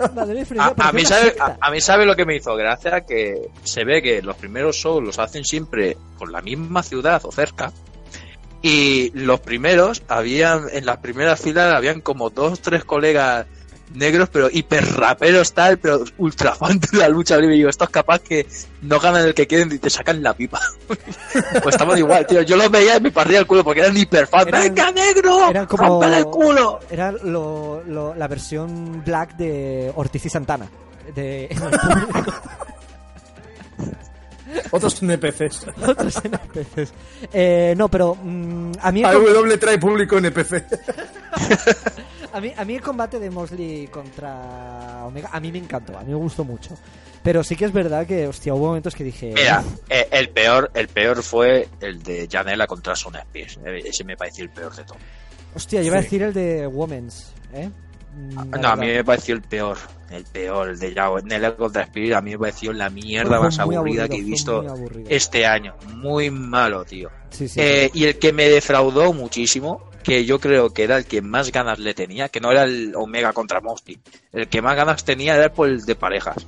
[0.58, 3.84] A, a mí sabe, a, a mí sabe lo que me hizo gracia que se
[3.84, 7.72] ve que los primeros shows los hacen siempre por la misma ciudad o cerca
[8.62, 13.46] y los primeros habían en las primeras filas habían como dos tres colegas
[13.94, 17.84] negros pero hiper raperos tal pero ultra fan de la lucha libre y digo esto
[17.84, 18.46] es capaz que
[18.82, 22.56] no ganan el que quieren y te sacan la pipa pues estaban igual tío yo
[22.56, 25.66] los veía y me partía el culo porque eran hiper fan Eran- venga negro eran
[25.66, 30.68] como- el culo Era lo, lo- la versión black de Ortiz y Santana.
[31.14, 31.48] De.
[34.70, 35.66] Otros NPCs.
[35.86, 36.92] Otros NPCs.
[37.32, 40.64] Eh, no, pero mm, a, mí AW trae público NPC.
[42.34, 46.02] A, mí, a mí el combate de Mosley contra Omega, a mí me encantó, a
[46.02, 46.76] mí me gustó mucho.
[47.22, 49.32] Pero sí que es verdad que, hostia, hubo momentos que dije...
[49.34, 49.80] Mira, "Uf".
[49.88, 53.58] eh, el peor, el peor fue el de Janela contra Sonia Spears.
[53.64, 54.98] Eh, Ese me pareció el peor de todo.
[55.54, 56.04] Hostia, yo iba a Sí.
[56.06, 57.70] decir el de Women's, ¿eh?
[58.14, 58.96] Mm, la No, a mí verdad.
[58.98, 59.78] me pareció el peor.
[60.10, 62.16] El peor, el de Janela contra Spears.
[62.16, 64.64] A mí me pareció la mierda Fue más muy aburrida aburrido, que he visto
[65.08, 65.74] este año.
[65.96, 67.08] Muy malo, tío.
[67.30, 67.58] Sí, sí.
[67.60, 71.50] Eh, y el que me defraudó muchísimo, que yo creo que era el que más
[71.50, 73.98] ganas le tenía, que no era el Omega contra Mosley.
[74.32, 76.46] El que más ganas tenía era por el de parejas.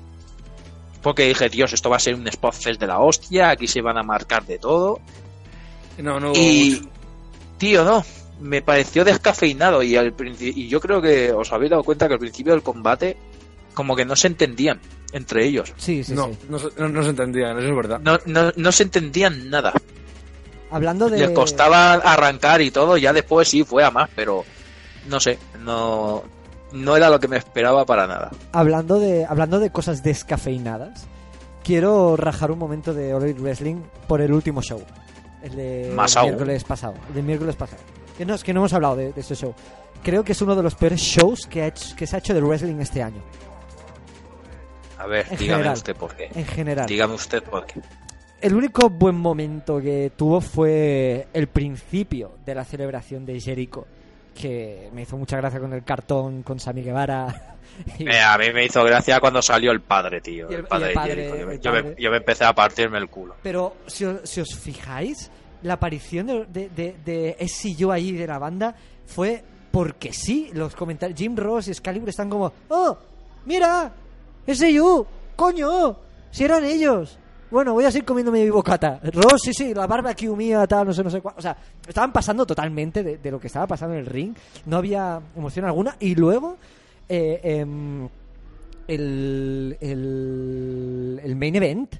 [1.02, 3.80] Porque dije, Dios, esto va a ser un spot fest de la hostia, aquí se
[3.80, 5.00] van a marcar de todo.
[5.98, 6.32] No, no.
[6.34, 6.86] Y,
[7.58, 8.04] tío, no,
[8.40, 12.20] me pareció descafeinado y, al y yo creo que os habéis dado cuenta que al
[12.20, 13.16] principio del combate
[13.72, 14.80] como que no se entendían
[15.12, 15.72] entre ellos.
[15.76, 16.38] Sí, sí, no, sí.
[16.48, 18.00] no, se- no- no se entendían, eso es verdad.
[18.02, 19.72] No, no, no se entendían nada.
[20.70, 21.18] Hablando de...
[21.18, 24.44] Les costaba arrancar y todo, ya después sí fue a más, pero
[25.08, 26.24] no sé, no,
[26.72, 28.30] no era lo que me esperaba para nada.
[28.52, 31.06] Hablando de, hablando de cosas descafeinadas,
[31.62, 33.76] quiero rajar un momento de All Elite Wrestling
[34.08, 34.82] por el último show.
[35.42, 36.30] El de Más el aún.
[36.30, 36.94] miércoles pasado.
[37.08, 37.82] El de miércoles pasado.
[38.18, 39.54] Que no, es que no hemos hablado de, de ese show.
[40.02, 42.34] Creo que es uno de los peores shows que, ha hecho- que se ha hecho
[42.34, 43.22] de wrestling este año.
[44.98, 45.76] A ver, En dígame general.
[45.76, 46.30] usted por qué.
[46.34, 46.86] En general.
[46.86, 47.80] Dígame usted por qué.
[48.46, 53.84] El único buen momento que tuvo fue el principio de la celebración de Jericho.
[54.34, 57.56] Que me hizo mucha gracia con el cartón, con Sammy Guevara.
[57.98, 60.48] Y- Eh, a mí me hizo gracia cuando salió el padre, tío.
[60.48, 61.36] El- El, padre de Jericho.
[61.36, 61.96] Yo, me- yo me, padre.
[62.02, 63.34] yo me empecé a partirme el culo.
[63.42, 65.28] Pero si os, si os fijáis,
[65.62, 70.50] la aparición de, de, de, de ese yo ahí de la banda fue porque sí.
[70.54, 72.96] Los comentarios, Jim Ross y Excalibur están como, ¡Oh!
[73.44, 73.92] ¡Mira!
[74.46, 75.04] ¡Ese yo!
[75.34, 75.96] ¡Coño!
[76.30, 77.18] ¡Si eran ellos!
[77.50, 79.00] Bueno, voy a seguir comiéndome mi bocata.
[79.12, 81.34] Ross, sí, sí, la barbecue mía, tal, no sé, no sé cuál.
[81.38, 81.56] O sea,
[81.86, 84.34] estaban pasando totalmente de, de lo que estaba pasando en el ring.
[84.66, 85.96] No había emoción alguna.
[86.00, 86.56] Y luego,
[87.08, 88.08] eh, em,
[88.88, 91.94] el, el, el main event,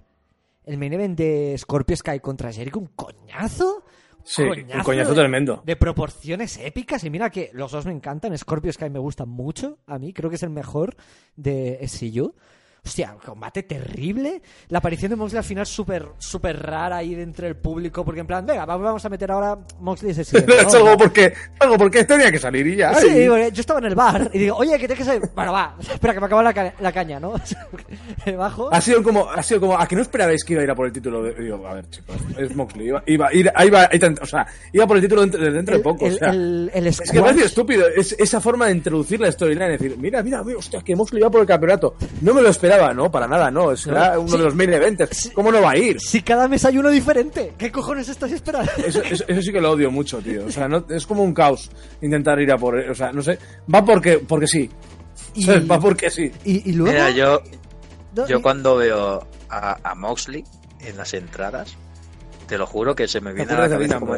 [0.65, 3.85] el main event de Scorpio Sky contra Jericho, un coñazo.
[4.25, 5.63] Sí, un Coñazo coñazo de- tremendo.
[5.65, 7.05] De proporciones épicas.
[7.05, 8.37] Y mira que los dos me encantan.
[8.37, 9.79] Scorpio Sky me gusta mucho.
[9.87, 10.97] A mí creo que es el mejor
[11.37, 12.35] de SCU.
[12.87, 14.41] Hostia, combate terrible.
[14.69, 18.05] La aparición de Moxley al final súper súper rara ahí dentro del público.
[18.05, 20.37] Porque en plan, venga, va- vamos a meter ahora Moxley y SCU.
[20.53, 22.95] es algo porque, algo porque tenía que salir y ya.
[22.95, 25.23] Sí, y- porque yo estaba en el bar y digo, oye, que tienes que salir.
[25.35, 27.35] Bueno, va, espera, que me acaba la, ca- la caña, ¿no?
[28.27, 28.73] Me bajo.
[28.73, 30.75] Ha sido como, ha sido como, a que no esperabais que iba a ir a
[30.75, 33.29] por el título de, digo, a ver, chicos, es Moxley, iba, iba,
[33.73, 36.15] va, ahí tan- o sea, iba por el título dentro, dentro de El- poco, el-
[36.15, 36.31] o sea.
[36.31, 39.99] el- el es que parece estúpido, es esa forma de introducir la storyline, es decir,
[39.99, 41.97] mira, mira, mira, hostia, que Moxley iba por el campeonato.
[42.21, 44.39] No me lo esperaba, no, para nada, no, será No, uno sí.
[44.39, 45.31] de los main events.
[45.35, 46.01] ¿Cómo no va a ir?
[46.01, 48.71] Si cada mes hay uno diferente, ¿qué cojones estás esperando?
[48.79, 50.47] Eso, eso, eso sí que lo odio mucho, tío.
[50.47, 51.71] O sea, no, es como un caos
[52.03, 53.39] intentar ir a por, o sea, no sé,
[53.73, 54.71] va porque, porque sí.
[55.35, 55.47] Y-.
[55.71, 56.31] Va porque sí.
[56.45, 56.93] Y, y luego.
[56.93, 57.43] Mira, yo,
[58.29, 60.45] yo cuando veo a, a Moxley
[60.81, 61.77] en las entradas,
[62.47, 64.17] te lo juro que se me ¿Te viene a la cabeza como...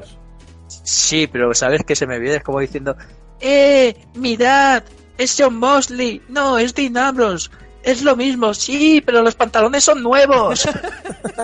[0.68, 2.36] Sí, pero ¿sabes que se me viene?
[2.36, 2.94] Es como diciendo,
[3.40, 3.96] ¡Eh!
[4.14, 4.82] ¡Mirad!
[5.16, 6.20] ¡Es John Mosley!
[6.28, 7.48] No, es Dean Ambrose.
[7.88, 10.66] Es lo mismo, sí, pero los pantalones son nuevos.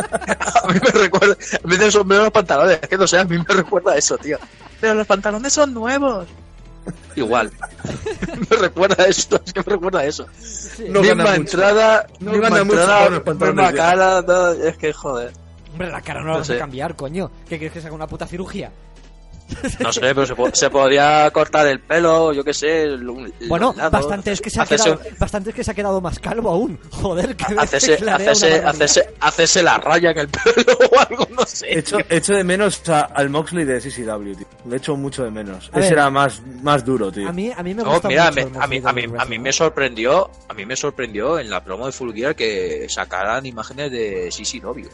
[0.62, 3.24] a mí me recuerda, en vez de sombrero los pantalones, es que no sé, a
[3.24, 4.36] mí me recuerda a eso, tío.
[4.78, 6.26] Pero los pantalones son nuevos.
[7.16, 7.50] Igual.
[8.50, 10.26] me recuerda a eso, es que me recuerda a eso.
[10.86, 15.32] No misma entrada, No misma entrada, misma cara, no, es que joder.
[15.72, 17.30] Hombre, la cara no la vas a cambiar, coño.
[17.48, 18.70] ¿Qué quieres que se haga una puta cirugía?
[19.80, 22.86] No sé, pero se, po- se podría cortar el pelo, yo qué sé.
[23.46, 26.50] Bueno, bastante es que se ha quedado, bastante es que se ha quedado más calvo
[26.50, 26.78] aún.
[26.90, 28.68] Joder, que Hacerse, clarea una hacerse, barbaridad.
[28.74, 31.78] hacerse, hacerse la raya en el pelo o algo, no sé.
[31.78, 34.46] Echo, echo de menos a- al Moxley de CCW, tío.
[34.68, 35.66] Le echo mucho de menos.
[35.72, 35.92] A Ese ver.
[35.98, 37.28] era más, más duro, tío.
[37.28, 39.06] A mí, a mí me No, gusta mira, mucho me- a, mí, a, mí, a
[39.06, 39.40] mí wrestling.
[39.40, 43.90] me sorprendió, a mí me sorprendió en la promo de Full Gear que sacaran imágenes
[43.90, 44.86] de CCW,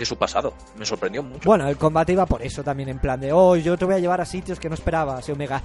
[0.00, 0.54] de su pasado.
[0.76, 1.48] Me sorprendió mucho.
[1.48, 3.98] Bueno, el combate iba por eso también, en plan de, oh, yo te voy a
[3.98, 5.62] llevar a sitios que no esperabas, Omega.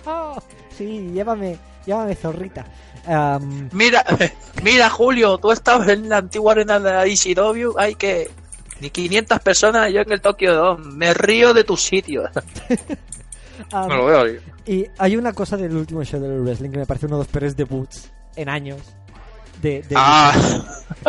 [0.76, 2.64] sí, llévame, llévame, zorrita.
[3.72, 4.04] Mira,
[4.62, 8.30] mira Julio, tú estabas en la antigua arena de la ECW, hay que...
[8.80, 10.84] Ni 500 personas, yo en el Tokyo Dome.
[10.94, 12.24] Me río de tu sitio.
[13.72, 14.24] am, Me lo veo.
[14.24, 14.40] tío.
[14.66, 17.28] y hay una cosa del último show del wrestling que me parece uno de los
[17.28, 18.80] peores debuts en años.
[19.62, 20.32] De, de- Ah,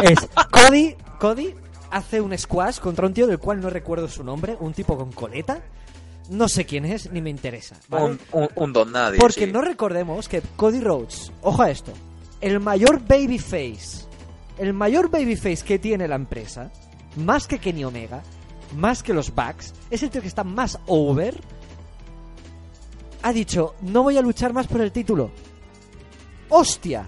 [0.04, 0.20] Es
[0.52, 1.56] Cody, Cody
[1.96, 5.14] hace un squash contra un tío del cual no recuerdo su nombre, un tipo con
[5.14, 5.62] coleta.
[6.30, 7.78] No sé quién es, ni me interesa.
[7.88, 8.06] ¿vale?
[8.06, 9.18] un, un, un don nadie.
[9.18, 9.52] Porque sí.
[9.52, 11.94] no recordemos que Cody Rhodes, ojo a esto,
[12.42, 14.08] el mayor babyface,
[14.58, 16.70] el mayor babyface que tiene la empresa,
[17.16, 18.24] más que Kenny Omega,
[18.76, 21.40] más que los Bucks, es el tío que está más over,
[23.22, 25.32] ha dicho, no voy a luchar más por el título.
[26.50, 27.08] ¡Hostia!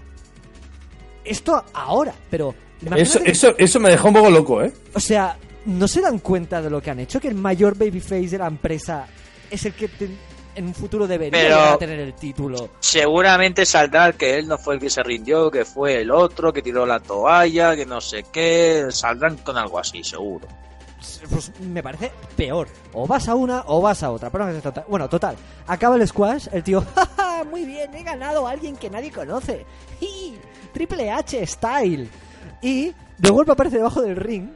[1.24, 2.54] Esto ahora, pero...
[2.96, 4.72] Eso, que- eso, eso me dejó un poco loco, ¿eh?
[4.94, 5.36] o sea,
[5.66, 7.20] ¿no se dan cuenta de lo que han hecho?
[7.20, 9.06] Que el mayor babyface de la empresa
[9.50, 10.08] es el que te-
[10.54, 12.70] en un futuro debería Pero- tener el título.
[12.80, 16.62] Seguramente saldrá que él no fue el que se rindió, que fue el otro, que
[16.62, 18.86] tiró la toalla, que no sé qué.
[18.90, 20.46] Saldrán con algo así, seguro.
[21.30, 22.66] Pues me parece peor.
[22.92, 24.30] O vas a una o vas a otra.
[24.30, 24.84] Pero no es total.
[24.88, 25.36] Bueno, total.
[25.68, 29.12] Acaba el squash, el tío, "Ja, ja, muy bien, he ganado a alguien que nadie
[29.12, 29.64] conoce.
[30.72, 32.08] Triple H style.
[32.62, 34.48] Y de golpe aparece debajo del ring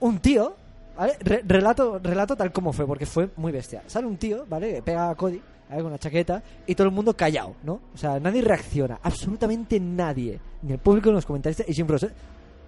[0.00, 0.56] un tío
[0.96, 1.16] ¿vale?
[1.20, 3.82] Re- relato, relato tal como fue, porque fue muy bestia.
[3.86, 4.82] Sale un tío, ¿vale?
[4.82, 5.82] Pega a Cody, ¿vale?
[5.82, 7.80] Con una chaqueta, y todo el mundo callado, ¿no?
[7.94, 10.38] O sea, nadie reacciona, absolutamente nadie.
[10.62, 11.62] Ni el público ni los comentarios.
[11.68, 12.10] Y Jim Ross, ¿eh?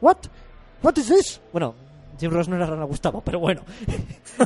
[0.01, 0.17] ¿What?
[0.83, 1.41] ¿What is this?
[1.53, 1.75] Bueno,
[2.19, 3.63] Jim Ross no era Rana Gustavo, pero bueno.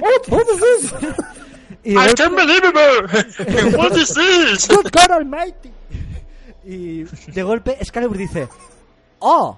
[0.00, 0.28] What?
[0.28, 0.94] What is this?
[1.82, 2.74] Y I can't believe it!
[3.78, 4.68] What is this?
[4.68, 5.70] Good God Almighty.
[6.64, 8.48] Y de golpe Excalibur dice,
[9.20, 9.56] Oh,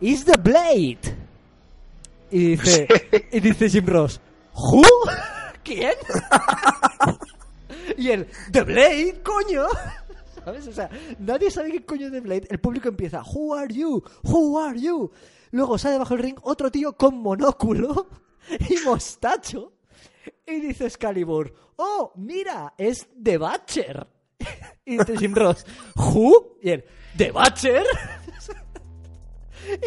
[0.00, 1.00] it's the blade.
[2.30, 2.86] Y dice,
[3.32, 4.20] y dice Jim Ross,
[4.54, 4.82] ¿Who?
[5.64, 5.94] ¿Quién?
[7.96, 9.66] y él, The Blade, coño.
[10.44, 10.66] ¿Sabes?
[10.68, 12.46] O sea, nadie sabe qué coño es The Blade.
[12.48, 14.02] El público empieza, Who are you?
[14.24, 15.10] Who are you?
[15.50, 18.06] Luego sale bajo el ring otro tío con monóculo
[18.68, 19.72] y mostacho.
[20.46, 24.06] Y dice Excalibur, oh, mira, es The Butcher.
[24.84, 25.64] Y dice Jim Ross,
[25.96, 26.58] ¿Who?
[26.62, 26.84] Y él,
[27.16, 27.84] ¿The Butcher?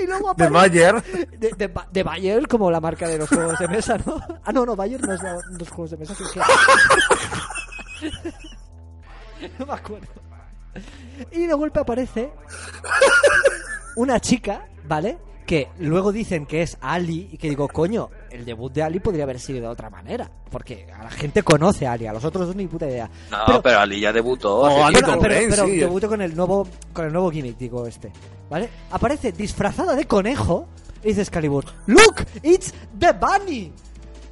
[0.02, 1.04] Y luego De aparece...
[1.38, 4.16] De, de, Ba- de Bayer, como la marca de los juegos de mesa, ¿no?
[4.46, 6.16] Ah, no, no, Bayer no es la- los juegos de mesa.
[6.16, 6.40] sí, sí.
[9.60, 10.08] No me acuerdo.
[11.32, 12.32] Y de golpe aparece
[13.98, 15.18] una chica, ¿vale?
[15.54, 19.26] Que luego dicen que es Ali y que digo, coño, el debut de Ali podría
[19.26, 20.28] haber sido de otra manera.
[20.50, 23.08] Porque a la gente conoce a Ali, a los otros dos ni puta idea.
[23.30, 24.62] No, pero, Ali ya debutó.
[24.62, 24.96] Oh, Ali.
[25.00, 25.78] Bueno, pero, Cobain, pero sí.
[25.78, 28.12] debutó con el nuevo con el nuevo gimmick, digo este.
[28.50, 28.68] ¿Vale?
[28.90, 30.70] Aparece disfrazada de conejo
[31.04, 33.72] y dice Excalibur, Look, it's the bunny.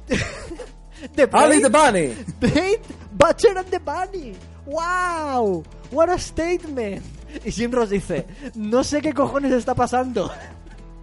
[1.14, 2.14] the Ali Blade- the Bunny.
[2.40, 2.80] Blade,
[3.12, 4.34] Butcher and the Bunny.
[4.66, 5.62] ¡Wow!
[5.92, 7.00] ¡What a statement!
[7.44, 10.28] Y Jim Ross dice, no sé qué cojones está pasando.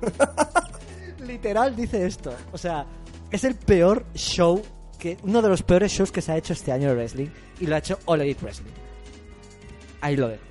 [1.19, 2.33] Literal dice esto.
[2.51, 2.85] O sea,
[3.31, 4.61] es el peor show,
[4.97, 7.27] que uno de los peores shows que se ha hecho este año de wrestling.
[7.59, 8.71] Y lo ha hecho All Elite Wrestling.
[10.01, 10.43] Ahí lo dejo.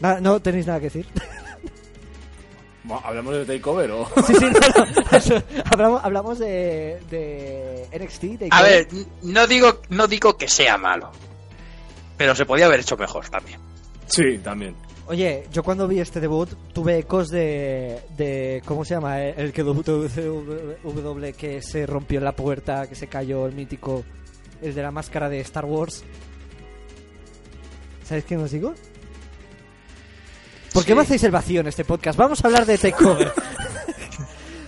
[0.00, 1.06] Nada, ¿No tenéis nada que decir?
[3.04, 4.06] ¿Hablamos de Takeover o...?
[4.26, 5.16] sí, sí, no, no.
[5.16, 8.50] Eso, hablamos, hablamos de, de NXT.
[8.50, 8.88] A ver,
[9.22, 11.10] no digo, no digo que sea malo.
[12.16, 13.60] Pero se podía haber hecho mejor también.
[14.06, 14.74] Sí, también.
[15.08, 19.20] Oye, yo cuando vi este debut tuve ecos de, de ¿cómo se llama?
[19.22, 24.04] El que W que se rompió en la puerta, que se cayó el mítico,
[24.62, 26.04] el de la máscara de Star Wars.
[28.04, 28.74] ¿Sabéis quién os digo?
[30.72, 30.96] ¿Por qué Sí.
[30.96, 32.18] me hacéis el vacío en este podcast?
[32.18, 33.32] Vamos a hablar de Takeover.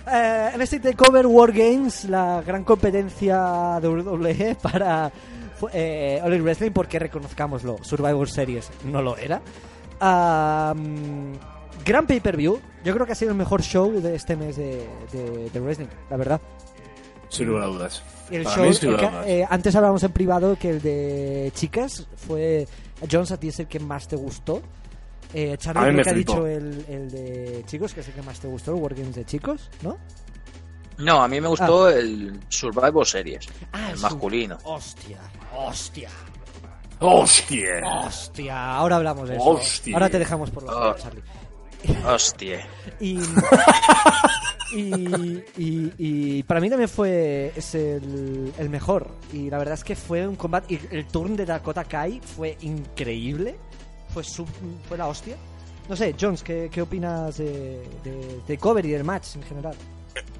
[0.07, 5.11] Eh, en este Takeover War Games, la gran competencia de WWE para
[5.73, 9.41] eh, All Wrestling, porque reconozcámoslo, Survivor Series no lo era.
[9.99, 11.33] Am,
[11.85, 12.59] gran pay-per-view.
[12.83, 15.87] Yo creo que ha sido el mejor show de este mes de, de- de wrestling,
[16.09, 16.41] la verdad.
[17.29, 18.03] Sin lugar a dudas.
[18.29, 19.27] El Para show, mí, sin lugar a dudas.
[19.27, 22.67] eh, antes hablábamos en privado que el de chicas fue.
[23.11, 24.61] Jones, a ti es el que más te gustó.
[25.33, 28.07] Eh, Charlie A mí creo me que ha dicho el, el de chicos, que es
[28.07, 29.97] el que más te gustó, el Wargames de chicos, ¿no?
[30.97, 33.47] No, a mí me gustó el Survival Series.
[33.73, 34.57] Ah, el masculino.
[34.63, 35.19] un- Hostia,
[35.57, 36.09] hostia,
[36.99, 37.81] ¡Hostia!
[38.05, 38.75] hostia.
[38.75, 39.43] Ahora hablamos de eso.
[39.45, 39.93] Hostia.
[39.95, 40.95] Ahora te dejamos por la Oh.
[40.95, 41.21] Charlie.
[42.07, 42.65] Hostia.
[42.99, 43.19] Y,
[44.73, 49.07] y, y- y para mí también fue es el, el mejor.
[49.31, 50.73] Y la verdad es que fue un combate.
[50.75, 53.55] Y el turn de Dakota Kai fue increíble.
[54.13, 54.45] Fue, su-
[54.87, 55.35] fue la hostia.
[55.89, 59.75] No sé, Jones, ¿qué, qué opinas de, de, de cover y del match en general?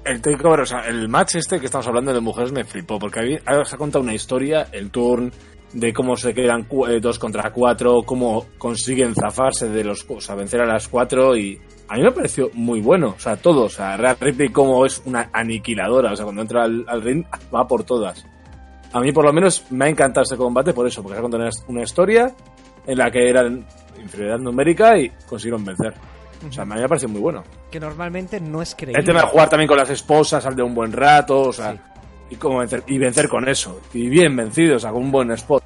[0.04, 3.20] El takeover, o sea, el match este que estamos hablando de mujeres me flipó, porque
[3.20, 5.30] ahí ahora se ha contado una historia, el turn,
[5.72, 10.34] de cómo se quedan eh, dos contra cuatro, cómo consiguen zafarse de los, o sea,
[10.34, 13.68] vencer a las cuatro y a mí me pareció muy bueno, o sea, todo, o
[13.68, 17.24] sea, Ripley como es una aniquiladora, o sea, cuando entra al, al ring
[17.54, 18.24] va por todas.
[18.92, 21.22] A mí por lo menos me ha encantado este combate por eso, porque se ha
[21.22, 22.34] contado una, una historia
[22.86, 23.66] en la que eran
[24.00, 25.94] inferioridad numérica y consiguieron vencer.
[26.48, 27.42] O sea, a mí me ha parecido muy bueno.
[27.70, 29.00] Que normalmente no es creíble.
[29.00, 31.76] El tema de jugar también con las esposas al de un buen rato, o sea,
[32.30, 33.80] y cómo vencer, y vencer con eso.
[33.94, 35.62] Y bien vencido, o sea, con un buen spot.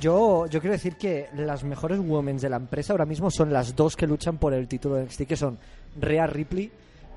[0.00, 3.76] Yo, yo quiero decir que las mejores women de la empresa ahora mismo son las
[3.76, 5.58] dos que luchan por el título de NXT, que son
[6.00, 6.70] Rhea Ripley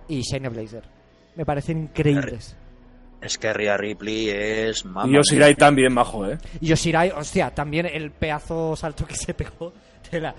[0.07, 0.83] y Shayna Blazer.
[1.35, 2.55] Me parecen increíbles.
[3.21, 5.09] Es que Rhea Ripley es mamá.
[5.09, 6.37] Y Yoshirai también, majo, ¿eh?
[6.61, 9.73] Y Yoshirai, hostia, también el pedazo salto que se pegó.
[10.11, 10.35] Tela.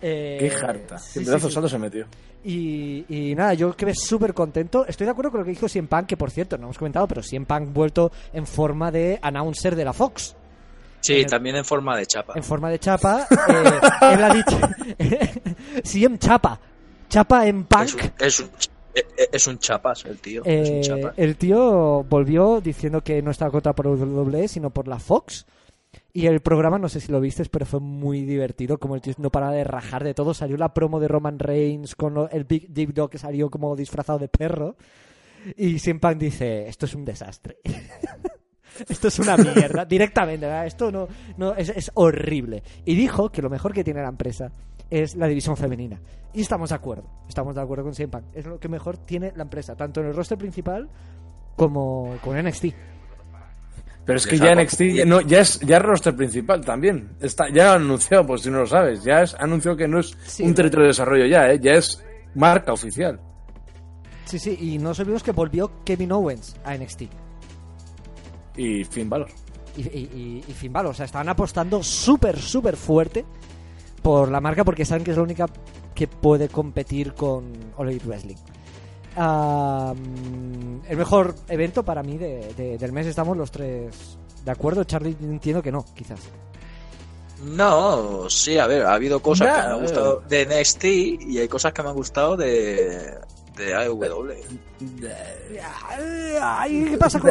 [0.00, 0.96] Eh, Qué jarta.
[0.98, 1.54] sí, Qué sí, pedazo sí.
[1.54, 2.06] salto se metió.
[2.44, 4.86] Y, y nada, yo quedé súper contento.
[4.86, 7.06] Estoy de acuerdo con lo que dijo CM Punk, que por cierto, no hemos comentado,
[7.06, 10.34] pero CM Punk vuelto en forma de announcer de la Fox.
[11.00, 12.34] Sí, también en forma de chapa.
[12.36, 13.26] En forma de chapa.
[13.30, 13.80] eh,
[14.12, 14.58] él ha dicho...
[15.84, 16.60] CM Chapa.
[17.08, 17.86] Chapa en Punk.
[17.86, 18.50] Es un, es, un,
[19.32, 20.42] es un chapas el tío.
[20.44, 21.14] es un Eh, chapas.
[21.16, 25.46] el tío volvió diciendo que no estaba contra por WWE, sino por la Fox.
[26.12, 28.78] Y el programa, no sé si lo viste, pero fue muy divertido.
[28.78, 30.34] Como el tío no paraba de rajar de todo.
[30.34, 34.18] Salió la promo de Roman Reigns con el Big Deep Dog que salió como disfrazado
[34.18, 34.76] de perro.
[35.56, 37.58] Y Punk dice: Esto es un desastre.
[38.88, 39.84] Esto es una mierda.
[39.84, 40.66] Directamente, ¿verdad?
[40.66, 42.62] Esto no, no es, es horrible.
[42.84, 44.52] Y dijo que lo mejor que tiene la empresa
[44.88, 46.00] es la división femenina.
[46.32, 47.04] Y estamos de acuerdo.
[47.28, 48.24] Estamos de acuerdo con Punk.
[48.32, 50.88] Es lo que mejor tiene la empresa, tanto en el roster principal
[51.56, 52.66] como con NXT.
[54.04, 57.10] Pero es que ya NXT ya, no, ya es ya es roster principal también.
[57.20, 59.04] Está, ya lo han anunciado, por si no lo sabes.
[59.04, 61.60] Ya es anunció que no es Sí, un territorio de desarrollo ya, ¿eh?
[61.62, 62.02] ya es
[62.34, 63.20] marca oficial.
[64.24, 67.02] Sí, sí, y no nos olvidemos que volvió Kevin Owens a NXT.
[68.56, 69.28] Y Finn Balor.
[69.76, 69.84] y, y,
[70.14, 70.90] y- y Finn Balor.
[70.92, 73.24] O sea, estaban apostando súper, súper fuerte
[74.02, 75.46] por la marca porque saben que es la única
[75.94, 78.36] que puede competir con All Elite Wrestling.
[79.16, 84.84] El mejor evento para mí de- de- del mes estamos los tres de acuerdo.
[84.84, 86.20] Charlie entiendo que no, quizás.
[87.42, 89.82] No, sí, a ver, ha habido cosas que me han eh.
[89.82, 90.84] gustado de NXT
[91.30, 93.14] y hay cosas que me han gustado de,
[93.60, 94.30] de AEW.
[96.42, 97.30] Ay, ¿qué, pasa con,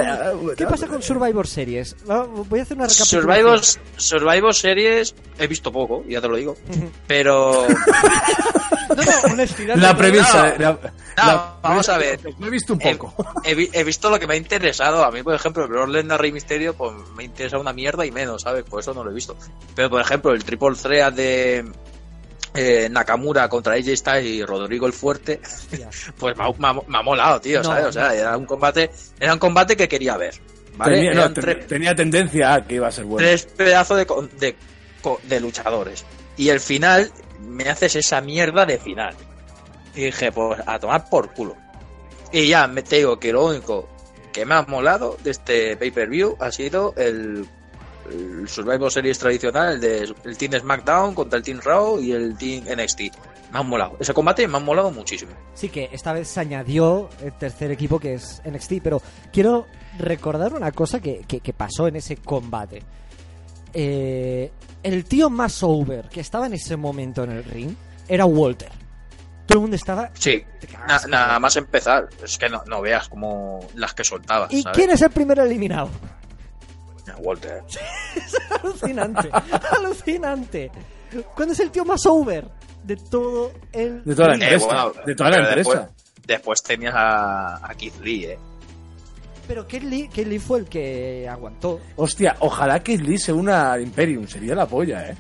[0.56, 1.96] ¿Qué pasa con Survivor Series?
[2.06, 3.22] Voy a hacer una recapitulación.
[3.22, 3.62] Survivor,
[3.98, 6.56] Survivor Series he visto poco, ya te lo digo,
[7.08, 7.66] pero
[8.90, 9.76] No, no, honestidad.
[9.76, 10.42] La no, premisa.
[10.42, 10.48] no.
[10.48, 12.20] eh, la- No, la vamos a ver.
[12.40, 13.14] Me he visto un poco.
[13.44, 15.04] he visto lo que me ha interesado.
[15.06, 18.12] A mí, por ejemplo, el Brock Lesnar Rey Misterio, pues me interesa una mierda y
[18.12, 18.64] menos, ¿sabes?
[18.64, 19.36] Por eso no lo he visto.
[19.76, 21.72] Pero, por ejemplo, el Triple Threat de
[22.54, 25.90] eh, Nakamura contra AJ Styles y Rodrigo el Fuerte, Hostia.
[26.18, 27.86] pues me ha, me ha- me ha molado, tío, No, ¿sabes?
[27.86, 30.34] O sea, era un combate, era un combate que quería ver.
[30.76, 30.96] ¿Vale?
[30.96, 33.28] Tenía, no, Eran ten- tres- tenía tendencia a que iba a ser bueno.
[33.28, 33.98] tres pedazos
[34.40, 34.56] de,
[35.24, 36.06] de luchadores.
[36.38, 39.14] Y el final, me haces esa mierda de final.
[39.96, 41.56] Y dije, pues a tomar por culo.
[42.32, 43.90] Y ya me te digo que lo único
[44.32, 47.46] que me ha molado de este pay-per-view ha sido el,
[48.10, 52.38] el Survivor Series tradicional, el de el Team SmackDown contra el Team Raw y el
[52.38, 53.00] Team NXT.
[53.52, 53.98] Me han molado.
[54.00, 55.32] Ese combate me ha molado muchísimo.
[55.56, 59.02] Sí, que esta vez se añadió el tercer equipo que es NXT, pero
[59.34, 59.66] quiero
[59.98, 62.84] recordar una cosa que, que- que pasó en ese combate.
[63.74, 64.52] Eh,
[64.84, 67.74] el tío más over que estaba en ese momento en el ring
[68.08, 68.70] era Walter.
[69.46, 70.12] Todo el mundo estaba...
[70.14, 70.44] Sí,
[70.88, 71.12] na- cabrón.
[71.12, 72.08] nada más empezar.
[72.24, 74.48] Es que no, no veas como las que soltaba.
[74.52, 74.78] ¿Y ¿sabes?
[74.78, 75.90] quién es el primero eliminado?
[77.22, 77.62] Walter.
[78.64, 79.30] alucinante,
[79.78, 80.72] alucinante.
[81.36, 82.48] ¿Cuándo es el tío más over
[82.84, 84.04] de todo el...
[84.04, 84.66] De toda la empresa.
[84.66, 85.70] bueno, de toda la pero empresa.
[85.72, 88.40] Después, después tenías a, a Keith Lee, ¿eh?
[89.48, 91.80] Pero Keith Lee, Keith Lee fue el que aguantó.
[91.96, 94.28] Hostia, ojalá que Lee se una al Imperium.
[94.28, 95.16] Sería la polla, ¿eh?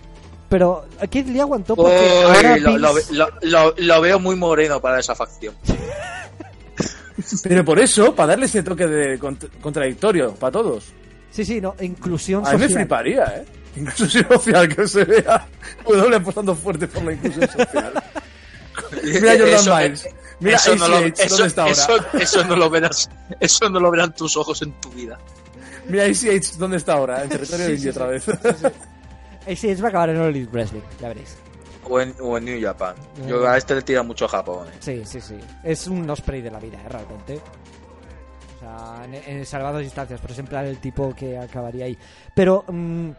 [0.47, 4.79] Pero Keith Lee aguantó porque ahora lo, lo- Vince- lo- lo- lo veo muy moreno
[4.79, 5.55] para esa facción.
[7.43, 10.93] Pero por eso, para darle ese toque de cont- contradictorio para todos.
[11.31, 12.79] Sí, sí, no, inclusión A mí me social.
[12.81, 13.45] fliparía, ¿eh?
[13.75, 15.47] Inclusión social, que se vea
[15.87, 17.93] W apostando fuerte por la inclusión social.
[19.03, 20.09] Mira a Jordan Eso- Miles.
[20.41, 21.73] Mira eso, no lo, ACH, eso- ¿dónde está ahora?
[21.73, 23.09] eso- eso no lo verás,
[23.41, 25.19] eso no lo verán tus ojos en tu vida.
[25.87, 27.23] Mira ACH, ¿dónde está ahora?
[27.23, 28.23] En territorio Sí, indio sí, otra vez.
[29.45, 31.35] Ese es va a acabar en All Elite Wrestling, ya veréis.
[31.91, 32.95] O en, o en New Japan.
[33.27, 34.67] Yo a este le tira mucho a Japón.
[34.67, 34.71] ¿eh?
[34.79, 35.35] Sí, sí, sí.
[35.63, 36.87] Es un osprey de la vida, ¿eh?
[36.89, 37.39] realmente.
[38.77, 41.97] Sea, en, en salvadas distancias, pero plan el tipo que acabaría ahí.
[42.35, 43.09] Pero mm,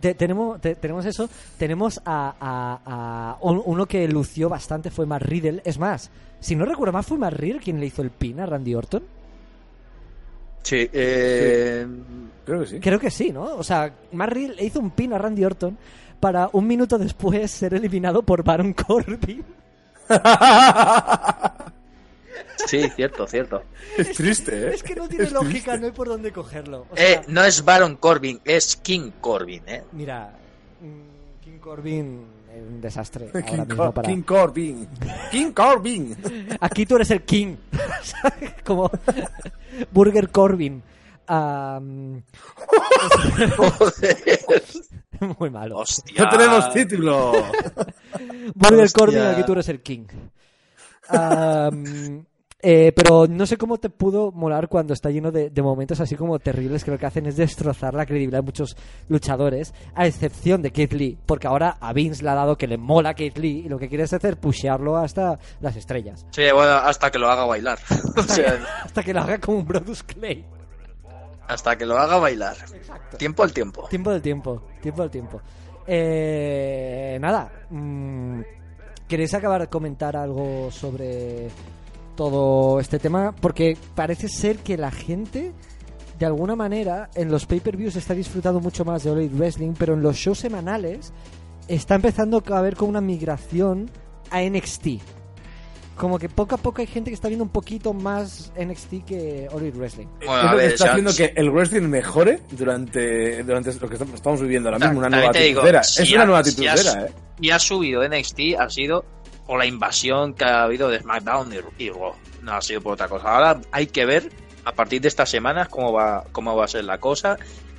[0.00, 1.28] te- tenemos, te- tenemos eso.
[1.58, 5.62] Tenemos a, a- a un- uno que lució bastante, fue Matt Riddle.
[5.64, 6.10] Es más,
[6.40, 9.02] si no recuerdo mal, fue Matt Riddle quien le hizo el pin a Randy Orton.
[10.62, 11.86] Sí, eh,
[12.44, 12.80] Creo que sí.
[12.80, 13.44] Creo que sí, ¿no?
[13.44, 15.78] O sea, Matt Riddle le hizo un pin a Randy Orton
[16.20, 19.44] para un minuto después ser eliminado por Baron Corbin.
[22.66, 23.62] sí, cierto, cierto.
[23.96, 24.74] es triste, ¿eh?
[24.74, 25.78] Es que no tiene Es lógica, triste.
[25.80, 26.86] no hay por dónde cogerlo.
[26.90, 29.84] O Eh, no es Baron Corbin, es King Corbin, ¿eh?
[29.92, 30.32] Mira,
[30.80, 34.08] mm, King Corbin es un desastre ahora King, mismo Cor- para...
[34.08, 34.88] King Corbin.
[35.30, 36.16] King Corbin.
[36.60, 37.56] Aquí tú eres el King.
[38.02, 38.54] ¿sabes?
[38.64, 38.90] Como
[39.92, 40.82] Burger Corbin.
[41.30, 42.22] Am,
[45.38, 45.78] muy malo.
[45.78, 46.24] Hostia.
[46.24, 47.32] No tenemos título.
[48.54, 48.98] Burger hostia.
[48.98, 50.06] Corbin, aquí tú eres el King.
[51.08, 52.24] Am,
[52.60, 56.16] eh, pero no sé cómo te pudo molar cuando está lleno de, de momentos así
[56.16, 58.76] como terribles que lo que hacen es destrozar la credibilidad de muchos
[59.08, 62.76] luchadores, a excepción de Keith Lee, porque ahora a Vince le ha dado que le
[62.76, 66.26] mola Keith Lee y lo que quiere es hacer pushearlo hasta las estrellas.
[66.30, 67.78] Sí, bueno, hasta que lo haga bailar.
[68.16, 70.44] o sea, Hasta que lo haga como un Brodus Clay.
[71.46, 72.56] hasta que lo haga bailar.
[73.16, 73.86] Tiempo al tiempo.
[73.88, 75.40] Tiempo del tiempo, tiempo del tiempo.
[75.86, 78.40] Eh, nada, mm,
[79.08, 81.48] ¿queréis acabar de comentar algo sobre
[82.18, 83.32] todo este tema?
[83.40, 85.52] Porque parece ser que la gente
[86.18, 89.94] de alguna manera, en los pay-per-views está disfrutado mucho más de All Elite Wrestling, pero
[89.94, 91.12] en los shows semanales
[91.68, 93.88] está empezando a haber como una migración
[94.32, 94.98] a NXT.
[95.96, 99.48] Como que poco a poco hay gente que está viendo un poquito más NXT que
[99.52, 100.06] All Elite Wrestling.
[100.26, 103.72] Bueno, es a lo que ver, está ya- haciendo que el wrestling mejore durante, durante
[103.74, 105.82] lo que estamos- viviendo ahora mismo, una nueva digo, titulera.
[105.84, 107.12] si es ha- una nueva si titulera, ¿eh?
[107.40, 109.04] y ha subido NXT ha sido
[109.48, 112.12] por la invasión que ha habido de SmackDown y, Raw.
[112.42, 113.34] No ha sido por otra cosa.
[113.34, 114.30] Ahora hay que ver
[114.66, 117.38] a partir de estas semanas cómo va, cómo va a ser la cosa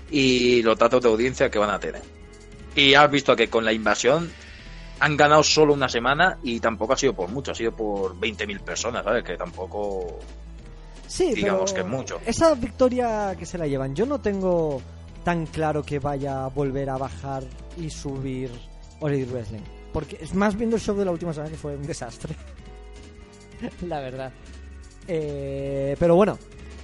[0.09, 2.01] y los datos de audiencia que van a tener.
[2.75, 4.31] Y has visto que con la invasión
[4.99, 8.61] han ganado solo una semana y tampoco ha sido por mucho, ha sido por 20.000
[8.61, 9.23] personas, ¿sabes?
[9.23, 10.17] Que tampoco...
[11.05, 12.19] Sí, Digamos pero que mucho.
[12.25, 14.81] Esa victoria que se la llevan, yo no tengo
[15.23, 17.43] tan claro que vaya a volver a bajar
[17.77, 18.49] y subir
[19.01, 19.78] All Wrestling.
[19.93, 22.35] Porque es más viendo el show de la última semana que fue un desastre.
[23.87, 24.31] la verdad.
[25.07, 26.37] Eh, pero bueno,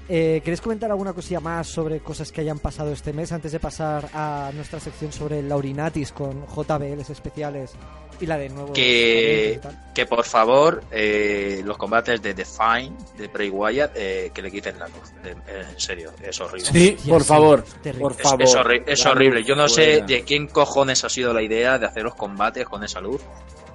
[0.08, 3.60] eh, ¿queréis comentar alguna cosilla más sobre cosas que hayan pasado este mes antes de
[3.60, 7.72] pasar a nuestra sección sobre Laurinatis con JBLs especiales
[8.20, 8.72] y la de nuevo?
[8.74, 9.60] Que,
[9.93, 14.51] que por favor, eh, los combates de The Fine, de Bray Wyatt, eh, que le
[14.51, 15.12] quiten la luz.
[15.24, 16.66] De- eh, en serio, es horrible.
[16.72, 17.64] Sí, por sí, favor,
[17.99, 18.41] por Es, favor.
[18.43, 19.43] es horri- es horrible.
[19.43, 22.84] Yo no sé de quién cojones ha sido la idea de hacer los combates con
[22.84, 23.22] esa luz,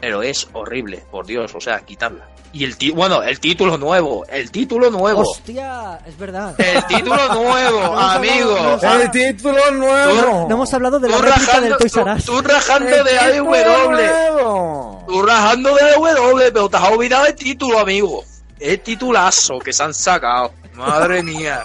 [0.00, 2.26] pero es horrible, por Dios, o sea, quitarla.
[2.52, 6.00] Y el ti bueno, el título nuevo, el título nuevo, ¡Hostia!
[6.04, 6.54] Es verdad.
[6.58, 8.56] el título nuevo, amigo.
[8.56, 10.46] hablado- ¡El título nuevo!
[10.48, 12.24] No hemos hablado de la Tú réplica del Toys tú, R Us.
[12.24, 15.04] tú rajando ¡El de título nuevo!
[15.06, 18.24] tú rajando de AEW, pero te has olvidado el título, amigo.
[18.58, 20.52] El titulazo que se han sacado.
[20.74, 21.64] Madre mía.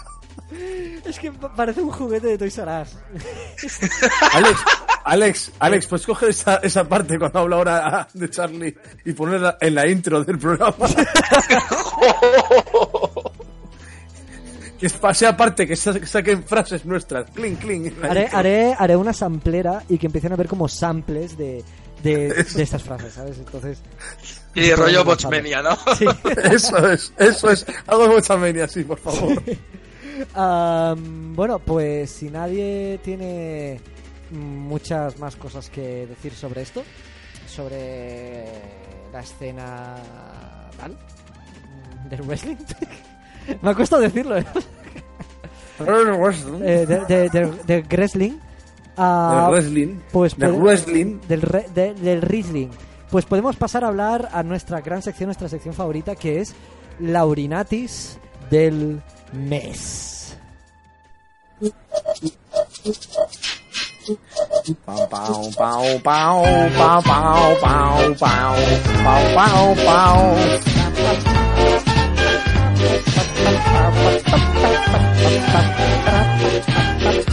[1.06, 2.98] Es que pa- parece un juguete de Toys R Us.
[4.34, 4.60] Alex,
[5.04, 8.76] Alex, Alex, ¿puedes coger esa, esa parte cuando habla ahora de Charlie
[9.06, 10.76] y ponerla en la intro del programa?
[14.80, 17.30] que pase aparte, que sa- que saquen frases nuestras.
[17.32, 17.94] Cling, cling.
[18.04, 21.64] Haré, haré, haré una samplera y que empiecen a ver como samples de,
[22.04, 23.38] de, de estas frases, ¿sabes?
[23.38, 23.80] Entonces.
[24.54, 25.78] Y rollo Bochmenia, ¿no?
[25.98, 26.06] Sí.
[26.52, 27.66] Eso es, eso es.
[27.88, 29.42] Algo de menia, sí, por favor.
[31.36, 33.80] Bueno, pues si nadie tiene
[34.32, 36.84] muchas más cosas que decir sobre esto,
[37.48, 38.46] sobre
[39.14, 39.96] la escena
[40.78, 40.98] tal
[42.10, 42.56] del wrestling,
[43.62, 44.46] me ha costado decirlo, ¿eh?
[45.80, 48.34] Eh, de, de, de- de wrestling.
[48.98, 50.00] ah, Del wrestling.
[50.12, 51.20] pues Del wrestling.
[51.28, 52.70] del, re- de- del wrestling.
[53.12, 56.56] Pues podemos pasar a hablar a nuestra gran sección, nuestra sección favorita, que es
[57.00, 58.18] Laurinatis
[58.50, 59.02] del
[59.36, 60.36] mes.
[64.86, 66.36] Pau, pau, pau, pau,
[66.78, 68.56] pau, pau, pau, pau,
[69.04, 70.20] pau, pau, pau.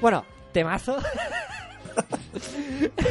[0.00, 0.98] Bueno, temazo.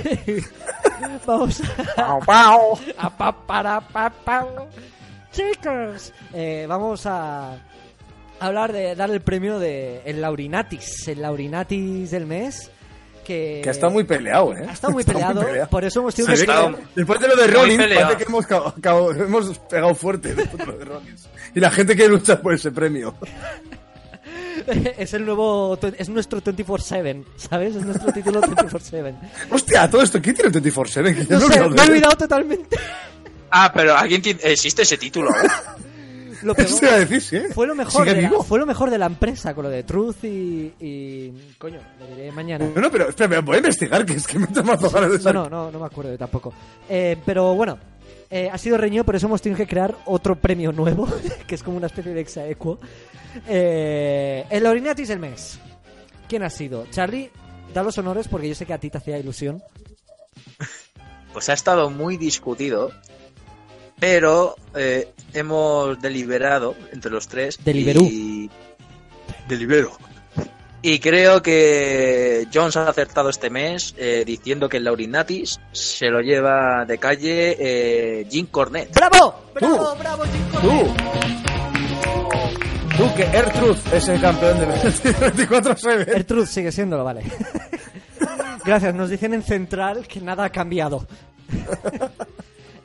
[1.26, 1.62] Vamos
[1.96, 2.80] Pau, pau.
[2.98, 4.68] a, a pa, para, pa, pau.
[5.32, 7.58] Chicos, eh, vamos a
[8.40, 12.70] hablar de dar el premio de el Laurinatis, el Laurinatis del mes.
[13.26, 14.66] Que, Que está muy peleado, ¿eh?
[14.68, 17.48] ha estado muy Está peleado, por eso hemos tenido que que después de lo de
[17.48, 18.24] Rollins, parece que
[19.26, 21.30] hemos, pegado fuerte después de lo de Rollins.
[21.56, 23.16] Y la gente quiere luchar por ese premio.
[24.98, 27.76] es el nuevo es nuestro 24/7, ¿sabes?
[27.76, 29.14] Es nuestro título 24/7.
[29.52, 31.16] Hostia, todo esto, ¿quién tiene el 24-7?
[31.16, 32.78] Que ya No me he sé, olvidado me he olvidado totalmente.
[33.52, 35.30] Ah, pero alguien tiene- existe ese título.
[36.44, 37.36] Lo pegó- Eso te iba a decir, sí.
[37.38, 37.48] ¿eh?
[37.54, 39.84] Fue lo mejor, ¿Sigue de la, fue lo mejor de la empresa con lo de
[39.84, 42.66] Truth y, y- coño, lo diré mañana.
[42.76, 45.24] No, no, pero espera, me voy a investigar, que es que me entra más ganas
[45.24, 46.54] de No, no, no, no me acuerdo yo tampoco.
[46.90, 47.78] Eh, pero bueno,
[48.36, 51.08] eh, ha sido reñido, por eso hemos tenido que crear otro premio nuevo,
[51.48, 52.80] que es como una especie de exaequo.
[53.48, 55.60] Eh, el Laurinatis del mes.
[56.28, 56.88] ¿Quién ha sido?
[56.90, 57.30] Charlie,
[57.76, 59.62] da los honores porque yo sé que a ti te hacía ilusión.
[61.32, 62.92] Pues ha estado muy discutido,
[64.00, 67.60] pero eh, hemos deliberado entre los tres.
[67.64, 68.02] Deliberú.
[68.02, 68.50] Y...
[69.48, 69.92] Delibero.
[70.86, 76.20] Y creo que Jones ha acertado este mes eh, diciendo que el Laurinatis se lo
[76.20, 78.94] lleva de calle eh, Jim Cornette.
[78.94, 79.34] ¡Bravo!
[79.56, 80.98] ¡Bravo, bravo, Jim Cornette!
[82.98, 86.08] Tú, tú que Ertruth es el campeón de 24-7.
[86.16, 87.22] El Truth sigue siéndolo, vale.
[88.66, 91.08] Gracias, nos dicen en Central que nada ha cambiado.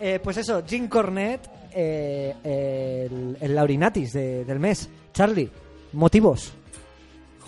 [0.01, 4.89] Eh, pues eso, Jim Cornette, eh, el, el Laurinatis de- del mes.
[5.13, 5.51] Charlie,
[5.93, 6.53] motivos.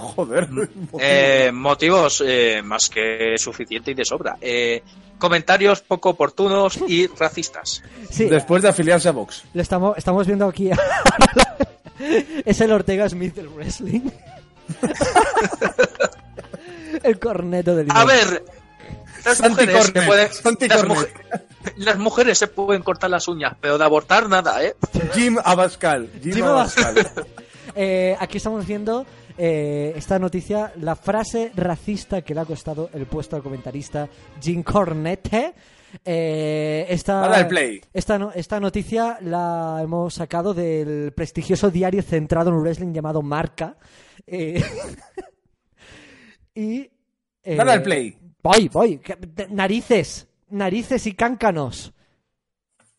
[0.17, 0.49] Joder.
[0.99, 4.37] Eh, motivos eh, más que suficiente y de sobra.
[4.41, 4.83] Eh,
[5.19, 7.83] comentarios poco oportunos y racistas.
[8.11, 9.45] Sí, Después de afiliarse a Vox.
[9.55, 10.71] lo estamos, estamos viendo aquí.
[12.45, 14.11] es el Ortega Smith del wrestling.
[17.03, 18.45] el corneto del A ver,
[19.25, 20.97] las Santi mujeres, se Cornet, pueden, Santi las, Cornet.
[20.97, 21.47] mujer-
[21.77, 24.75] las mujeres se pueden cortar las uñas, pero de abortar nada, ¿eh?
[25.15, 26.11] Jim Abascal.
[26.23, 27.11] Jim, Jim Abascal.
[27.75, 29.07] Eh, aquí estamos viendo
[29.39, 34.09] eh, esta noticia, la frase racista que le ha costado el puesto al comentarista
[34.41, 35.55] Jim Cornette.
[36.05, 37.21] Eh, esta.
[37.93, 43.77] Esta, no- esta noticia la hemos sacado del prestigioso diario centrado en wrestling llamado Marca.
[44.27, 44.63] Eh,
[46.55, 46.91] y.
[47.43, 48.17] eh, Dale al play.
[48.43, 49.01] Voy, voy.
[49.51, 50.29] Narices.
[50.51, 51.93] Narices y cáncanos.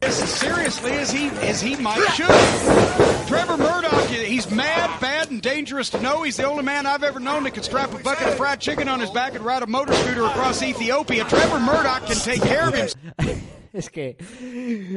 [0.01, 3.27] As seriously as he as he might should.
[3.27, 6.23] Trevor Murdoch, he's mad, bad, and dangerous to know.
[6.23, 8.87] He's the only man I've ever known that could strap a bucket of fried chicken
[8.89, 11.23] on his back and ride a motor scooter across Ethiopia.
[11.25, 13.03] Trevor Murdoch can take care of himself.
[13.73, 14.17] Es que.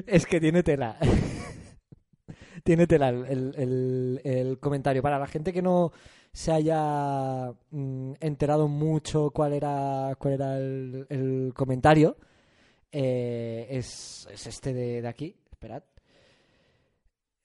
[0.09, 0.97] Es que tiene tela.
[2.65, 5.01] tiene tela el, el- el- el comentario.
[5.01, 5.93] Para la gente que no
[6.33, 12.17] se haya mm, enterado mucho cuál era, cuál era el, el comentario,
[12.97, 15.37] eh, es, es este de, de aquí.
[15.51, 15.83] Esperad.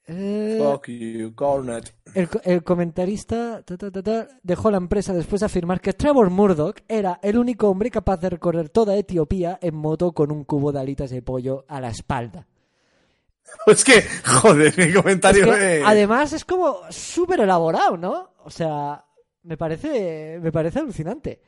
[0.06, 1.93] Eh, Fuck you, Cornet.
[2.16, 6.30] el, el comentarista ta, ta, ta, ta, dejó la empresa después de afirmar que Trevor
[6.32, 10.72] Murdoch era el único hombre capaz de recorrer toda Etiopía en moto con un cubo
[10.72, 12.47] de alitas de pollo a la espalda.
[13.66, 15.84] Es que, joder, mi Es comentario que, es...
[15.86, 18.34] además es como súper elaborado, ¿no?
[18.43, 19.04] O sea,
[19.43, 21.41] me parece, me parece alucinante.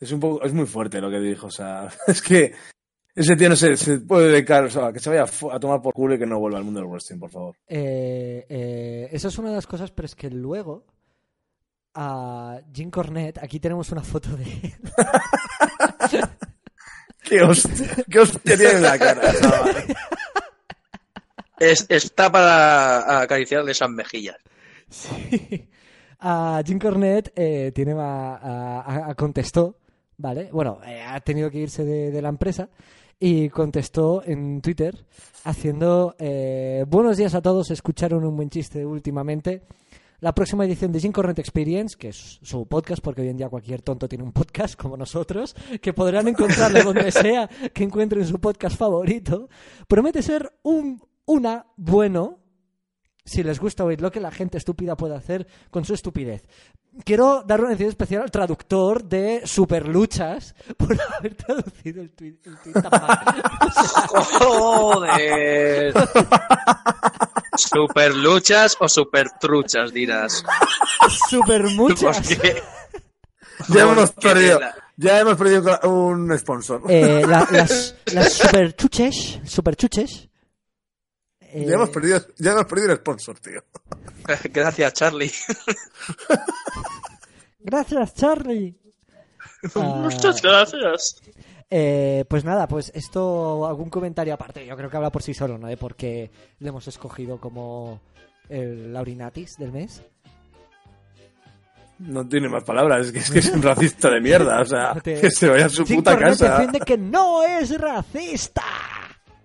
[0.00, 2.52] Es un poco, es muy fuerte lo que dijo, o sea, es que
[3.14, 5.92] ese tío no se, se puede dedicar, o sea, que se vaya a tomar por
[5.92, 7.56] culo y que no vuelva al mundo del wrestling, por favor.
[7.68, 10.86] Eh, eh, esa es una de las cosas, pero es que luego
[11.94, 14.74] a Jim Cornette, aquí tenemos una foto de él.
[17.22, 19.20] Qué hostia, qué hostia tiene en la cara.
[21.58, 24.36] Es- está para acariciarle esas mejillas.
[24.88, 25.68] Sí.
[26.20, 29.76] A Jim Cornette eh, tiene ma- a- a- a- contestó,
[30.20, 30.50] ¿vale?
[30.52, 32.68] Bueno, eh, ha tenido que irse de, de la empresa
[33.18, 35.04] y contestó en Twitter
[35.44, 39.62] haciendo eh, buenos días a todos, escucharon un buen chiste últimamente.
[40.20, 43.48] La próxima edición de Jim Cornette Experience, que es su podcast, porque hoy en día
[43.48, 48.38] cualquier tonto tiene un podcast como nosotros, que podrán encontrarlo donde sea que encuentren su
[48.38, 49.48] podcast favorito,
[49.88, 52.40] promete ser un una bueno
[53.30, 56.42] si les gusta oír lo que la gente estúpida puede hacer con su estupidez.
[57.04, 62.58] Quiero dar una mención especial al traductor de Superluchas por haber traducido el tweet, el
[62.58, 63.42] tweet tan mal.
[64.40, 65.94] ¡Joder!
[67.56, 70.44] ¿Super luchas o super truchas, dirás?
[71.28, 72.20] Supermuchas.
[72.20, 72.62] Porque-
[73.68, 74.58] Ya hemos perdido,
[74.96, 76.82] ya hemos perdido un sponsor.
[76.88, 80.29] Eh, la- las, las superchuches, superchuches.
[81.52, 83.62] Eh, Ya hemos perdido, ya hemos perdido el sponsor, tío.
[84.52, 85.30] Gracias, Charlie.
[87.60, 88.76] Gracias, Charlie.
[89.74, 91.20] Ah, Muchas gracias.
[91.68, 95.58] Eh, pues nada, pues esto, algún comentario aparte, yo creo que habla por sí solo,
[95.58, 95.66] ¿no?
[95.66, 96.30] De por qué
[96.60, 98.00] le hemos escogido como
[98.48, 100.00] el Laurinatis del mes.
[101.98, 104.94] No tiene más palabras, es que es, que es un racista de mierda, o sea,
[104.94, 106.52] No te- que se vaya a su puta casa.
[106.52, 108.64] defiende que no es racista.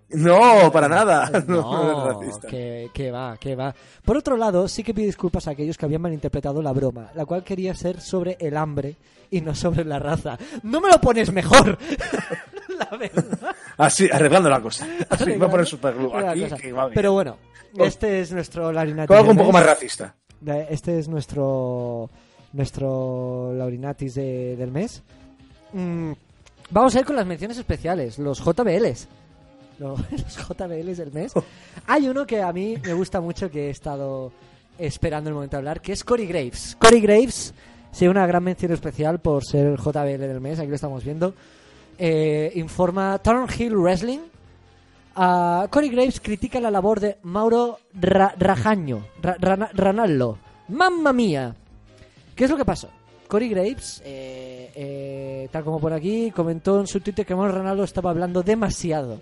[0.10, 1.30] No, para nada.
[1.48, 2.48] No, No, es racista.
[2.48, 3.74] que, que va, que va.
[4.04, 7.26] Por otro lado, sí que pido disculpas a aquellos que habían malinterpretado la broma, la
[7.26, 8.96] cual quería ser sobre el hambre
[9.32, 10.38] y no sobre la raza.
[10.64, 11.78] ¡No me lo pones mejor!
[12.78, 13.56] la verdad.
[13.78, 14.88] Así, arreglando la cosa.
[15.10, 16.58] Así, voy a poner superglue la aquí, cosa.
[16.58, 16.96] que va bien.
[16.96, 17.38] Pero bueno,
[17.78, 19.08] este es nuestro Laurinatis.
[19.08, 20.16] Con algo un poco más racista.
[20.70, 22.10] Este es nuestro
[22.54, 25.02] nuestro Laurinatis de- del mes.
[25.74, 26.12] Mm,
[26.70, 29.08] vamos a ir con las menciones especiales, los JBLs.
[29.80, 31.34] Lo- Los, JBLs del mes.
[31.88, 34.32] Hay uno que a mí me gusta mucho que he estado
[34.78, 36.76] esperando el momento de hablar, que es Cory Graves.
[36.80, 37.54] Cory Graves,
[37.92, 41.34] sí, una gran mención especial por ser el JBL del mes, aquí lo estamos viendo.
[41.98, 44.20] Eh, informa Turnhill Wrestling.
[45.16, 50.38] Ah, Cory Graves critica la labor de Mauro Ra- Rajaño, Ra- Rana- Ranallo.
[50.68, 51.56] ¡Mamma mía!
[52.36, 52.90] ¿Qué es lo que pasó?
[53.30, 57.84] Cory Graves, eh, eh, tal como por aquí, comentó en su Twitter que Mauro Ranallo
[57.86, 59.22] estaba hablando demasiado.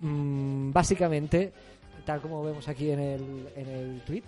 [0.00, 1.52] Mm, básicamente,
[2.04, 4.24] tal como vemos aquí en el, en el tweet,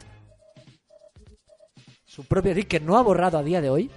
[2.04, 3.90] su propio tweet que no ha borrado a día de hoy.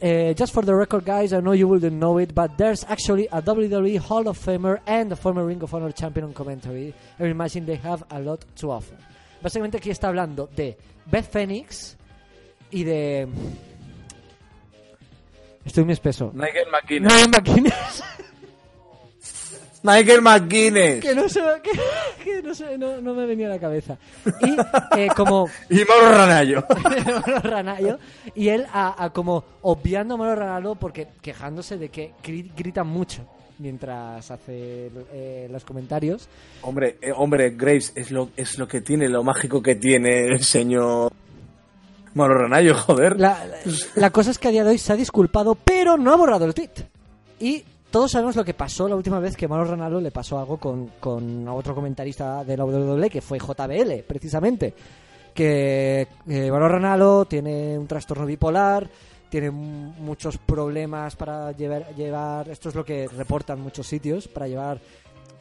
[0.00, 3.28] Eh, just for the record, guys, I know you wouldn't know it, but there's actually
[3.30, 6.94] a WWE Hall of Famer and a former Ring of Honor champion on commentary.
[7.20, 8.96] I imagine they have a lot to offer.
[9.42, 10.76] Básicamente aquí está hablando de
[11.06, 11.98] Beth Phoenix,
[12.70, 13.28] y de...
[15.64, 16.32] Estoy muy espeso.
[16.34, 18.02] Nigel McGuinness.
[19.96, 21.00] Nigel McGuinness.
[21.02, 21.70] que no se que,
[22.24, 23.96] que no, se- no, no me venía a la cabeza.
[24.42, 24.56] Y
[24.98, 26.64] eh, como Y Mauro Ranayo.
[27.26, 27.98] Mauro Ranallo,
[28.34, 32.84] y él a, a como obviando a Mauro Ranallo porque quejándose de que gri- grita
[32.84, 33.26] mucho
[33.58, 36.28] mientras hace eh, los comentarios.
[36.62, 40.44] hombre, eh, hombre, Graves es lo, es lo que tiene, lo mágico que tiene el
[40.44, 41.12] señor
[42.14, 43.18] Mauro Ranayo, joder.
[43.18, 43.56] La, la-
[43.96, 46.44] la cosa es que a día de hoy se ha disculpado, pero no ha borrado
[46.44, 46.70] el tweet.
[47.40, 50.58] Y todos sabemos lo que pasó la última vez que Mauro Ranallo le pasó algo
[50.58, 54.74] con, con otro comentarista de la WWE, que fue JBL, precisamente.
[55.32, 58.88] Que eh, Mauro tiene un trastorno bipolar,
[59.30, 64.80] tiene muchos problemas para llevar, llevar, esto es lo que reportan muchos sitios, para llevar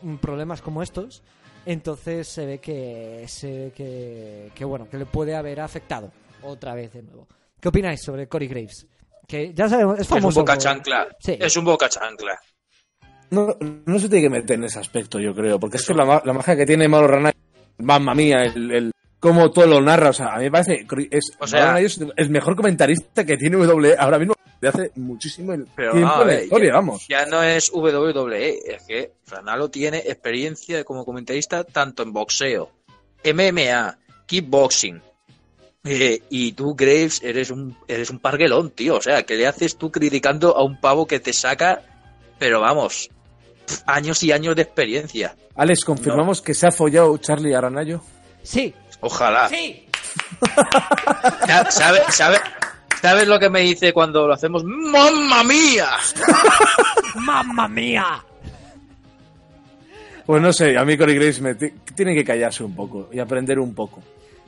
[0.02, 1.24] mm, problemas como estos.
[1.66, 6.12] Entonces se ve que, se que, que bueno, que le puede haber afectado
[6.44, 7.28] otra vez de nuevo.
[7.60, 8.88] ¿Qué opináis sobre Corey Graves?
[9.28, 10.40] Que ya sabemos, es Es un famoso.
[10.40, 11.08] boca chancla.
[11.20, 11.38] Sí.
[11.40, 12.40] Es un boca chancla.
[13.30, 16.22] No, no se tiene que meter en ese aspecto, yo creo, porque es que la,
[16.24, 17.36] la magia que tiene Mauro Ranayo,
[17.80, 21.32] mamma mía, el, el cómo todo lo narra, o sea, a mí me parece es,
[21.38, 25.92] O sea- es el mejor comentarista que tiene WWE ahora mismo de hace muchísimo Pero
[25.92, 27.06] tiempo no, la historia, ya, vamos.
[27.10, 32.72] ya no es WWE, es que Ranalo tiene experiencia como comentarista tanto en boxeo,
[33.26, 35.02] MMA, kickboxing.
[35.90, 38.96] Eh, y tú, Graves, eres un, eres un parguelón, tío.
[38.98, 41.82] O sea, ¿qué le haces tú criticando a un pavo que te saca,
[42.40, 43.10] pero vamos,
[43.86, 45.36] años y años de experiencia?
[45.56, 48.02] Alex, confirmamos que se ha follado Charlie a Ranayo.
[48.44, 49.48] Sí, Ojalá.
[49.50, 49.86] sí.
[51.70, 52.38] ¿Sabes sabe,
[53.02, 54.64] ¿Sabes lo que me dice cuando lo hacemos?
[54.64, 55.88] ¡Mamma mía!
[57.16, 58.24] ¡Mamma mía!
[60.26, 63.20] Pues no sé, a mí Corey Graves me ti- tiene que callarse un poco y
[63.20, 64.02] aprender un poco.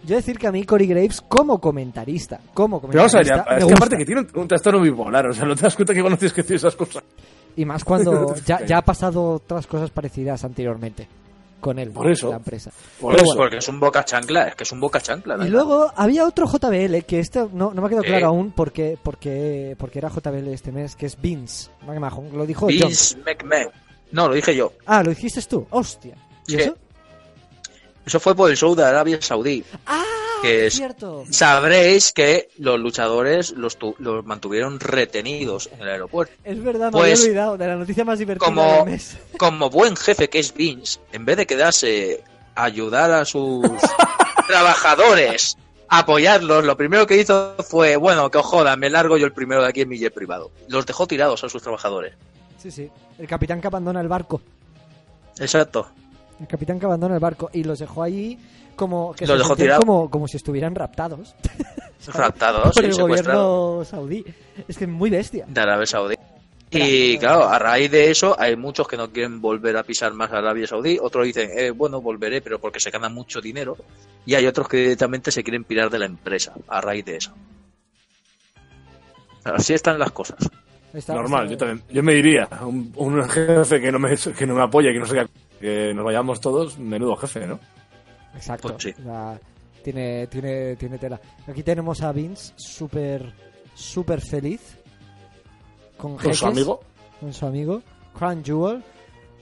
[0.06, 3.54] Yo decir que a mí Corey Graves como comentarista, como Pero vamos a ver, comentarista,
[3.54, 3.78] es que gusta.
[3.78, 6.18] aparte que tiene un, un trastorno bipolar, o sea, no te das cuenta que cuando
[6.18, 7.04] tienes que decir esas cosas.
[7.56, 11.08] Y más cuando ya, ya ha pasado otras cosas parecidas anteriormente
[11.60, 12.30] con él, Por eso.
[12.30, 12.72] la empresa.
[13.02, 13.26] Por Pero eso.
[13.36, 13.42] bueno.
[13.42, 15.36] Porque es un boca chancla, es que es un boca chancla.
[15.36, 15.52] Y ¿verdad?
[15.52, 19.76] luego había otro JBL que este no, no me ha quedado claro aún porque, porque,
[19.78, 21.70] porque era JBL este mes, que es Vince.
[21.86, 23.24] Majo, Lo dijo Vince John.
[23.26, 23.72] McMahon.
[24.14, 24.72] No, lo dije yo.
[24.86, 25.68] Ah, lo dijiste tú.
[25.72, 26.16] Hostia.
[26.48, 26.58] ¿Y Sí.
[26.62, 26.78] eso?
[28.10, 29.64] Eso fue por el show de Arabia Saudí.
[29.86, 30.04] Ah,
[30.42, 31.26] Que es- cierto.
[31.30, 36.34] Sabréis que los luchadores los, tu- los mantuvieron retenidos en el aeropuerto.
[36.44, 39.16] Es verdad, me Pues, había olvidado de la noticia más divertida como- del mes.
[39.38, 42.24] Como buen jefe que es Vince, en vez de quedarse
[42.56, 43.62] a ayudar a sus
[44.48, 45.56] trabajadores,
[45.88, 49.62] apoyarlos, lo primero que hizo fue, bueno, que os jodan, me largo yo el primero
[49.62, 50.50] de aquí en mi jet privado.
[50.68, 52.14] Los dejó tirados a sus trabajadores.
[52.58, 52.90] Sí, sí.
[53.20, 54.42] El capitán que abandona el barco.
[55.38, 55.90] Exacto.
[56.40, 58.38] El capitán que abandona el barco y los dejó allí
[58.76, 59.84] como que Los se dejó tirados.
[59.86, 61.36] como, como si estuvieran raptados
[62.14, 64.24] Raptados por el gobierno saudí.
[64.68, 65.46] Es que es muy bestia.
[65.48, 66.16] de Arabia Saudí.
[66.72, 70.32] Y claro, a raíz de eso hay muchos que no quieren volver a pisar más
[70.32, 73.76] a Arabia Saudí, otros dicen, eh, bueno, volveré, pero porque se gana mucho dinero,
[74.26, 77.34] y hay otros que directamente se quieren pirar de la empresa a raíz de eso.
[79.44, 80.38] Así están las cosas.
[80.94, 81.84] Está- Normal, está- yo también.
[81.92, 85.06] Yo me diría, un, un jefe que no me, que no me apoya, que no
[85.06, 85.26] qué,
[85.60, 87.60] que nos vayamos todos, menudo jefe, ¿no?
[88.36, 88.70] Exacto.
[88.70, 88.94] Pues sí.
[89.84, 91.20] Tiene, tiene, tiene tela.
[91.48, 93.34] Aquí tenemos a Vince súper,
[93.74, 94.78] súper feliz.
[95.98, 96.80] Con, Con su amigo.
[97.20, 97.82] Con su amigo.
[98.18, 98.84] Crown Jewel.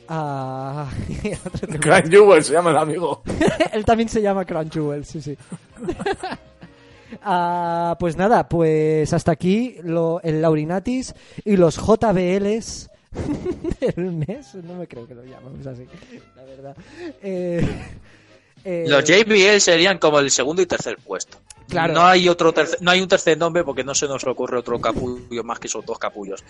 [0.09, 0.89] Ah,
[1.61, 3.21] Grand Jewel se llama el amigo.
[3.73, 5.37] Él también se llama Crown Jewel, sí, sí.
[7.23, 11.15] Ah, pues nada, pues hasta aquí lo, el Laurinatis
[11.45, 12.89] y los JBLs
[13.95, 14.55] del mes.
[14.55, 15.85] No me creo que lo llamemos así,
[16.35, 16.77] la verdad.
[17.21, 17.65] Eh,
[18.63, 21.37] eh, Los JBL serían como el segundo y tercer puesto.
[21.69, 21.93] Claro.
[21.93, 24.79] No hay otro tercer, no hay un tercer nombre porque no se nos ocurre otro
[24.79, 26.43] capullo más que esos dos capullos.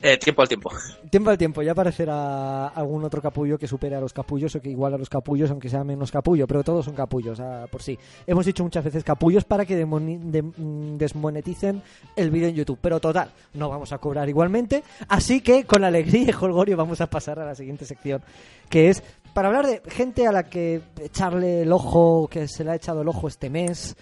[0.00, 0.70] Eh, tiempo al tiempo.
[1.10, 4.70] Tiempo al tiempo, ya aparecerá algún otro capullo que supere a los capullos o que
[4.70, 7.98] igual a los capullos, aunque sea menos capullo, pero todos son capullos, ah, por sí.
[8.24, 11.82] Hemos dicho muchas veces capullos para que de- mm, desmoneticen
[12.14, 16.28] el vídeo en YouTube, pero total, no vamos a cobrar igualmente, así que con alegría
[16.28, 18.22] y jolgorio vamos a pasar a la siguiente sección,
[18.68, 19.02] que es
[19.34, 23.02] para hablar de gente a la que echarle el ojo, que se le ha echado
[23.02, 23.96] el ojo este mes,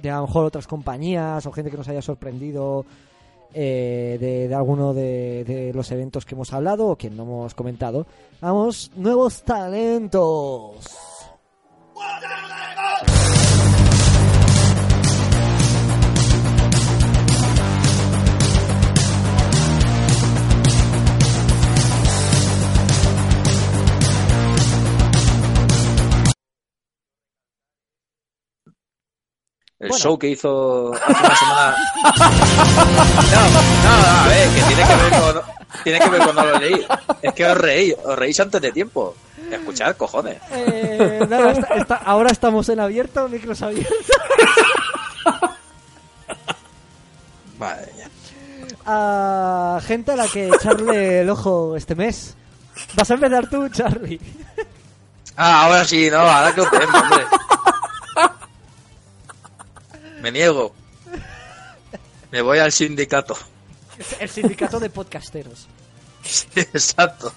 [0.00, 2.86] de a lo mejor otras compañías o gente que nos haya sorprendido
[3.54, 7.54] eh, de, de alguno de, de los eventos que hemos hablado o que no hemos
[7.54, 8.06] comentado.
[8.40, 10.76] Vamos, nuevos talentos.
[29.82, 30.02] El Bueno.
[30.02, 31.76] show que hizo hace una semana.
[33.82, 35.42] No, no, a ver, que tiene que ver con.
[35.84, 36.86] Tiene que ver con no lo leí.
[37.22, 39.14] Es que os reí, os reís antes de tiempo.
[39.50, 40.38] Escuchad, cojones.
[40.52, 43.96] Eh, nada, está- está- ahora estamos en abierto, micros abiertos.
[47.58, 48.08] Madre mía.
[48.86, 52.34] A gente a la que echarle el ojo este mes.
[52.94, 54.20] Vas a empezar tú, Charlie.
[55.36, 57.24] Ah, ahora sí, no, ahora que os vemos, hombre.
[60.22, 60.72] Me niego.
[62.30, 63.36] Me voy al sindicato.
[64.20, 65.66] El sindicato de podcasteros.
[66.22, 67.32] Sí, exacto.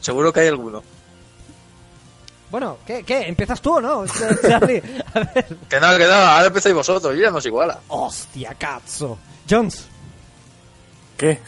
[0.00, 0.82] Seguro que hay alguno.
[2.50, 3.02] Bueno, ¿qué?
[3.02, 3.22] ¿Qué?
[3.22, 4.06] ¿Empiezas tú o no?
[4.06, 4.82] Charlie,
[5.14, 5.46] a ver.
[5.68, 7.80] Que no, que no, ahora empezáis vosotros, yo ya nos iguala.
[7.88, 9.18] Hostia, cazzo.
[9.48, 9.86] Jones.
[11.16, 11.40] ¿Qué?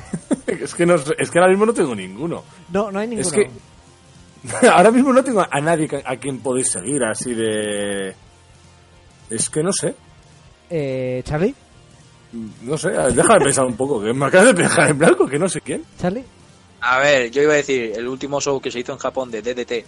[0.46, 2.44] es, que no, es que ahora mismo no tengo ninguno.
[2.70, 3.28] No, no hay ninguno.
[3.28, 8.14] Es que ahora mismo no tengo a nadie a quien podéis seguir así de...
[9.28, 9.94] Es que no sé.
[10.70, 11.54] Eh, Charlie.
[12.62, 15.48] No sé, déjame pensar un poco, que me acabas de dejar en blanco, que no
[15.48, 15.84] sé quién.
[15.98, 16.24] Charlie.
[16.80, 19.40] A ver, yo iba a decir, el último show que se hizo en Japón de
[19.42, 19.84] DDT,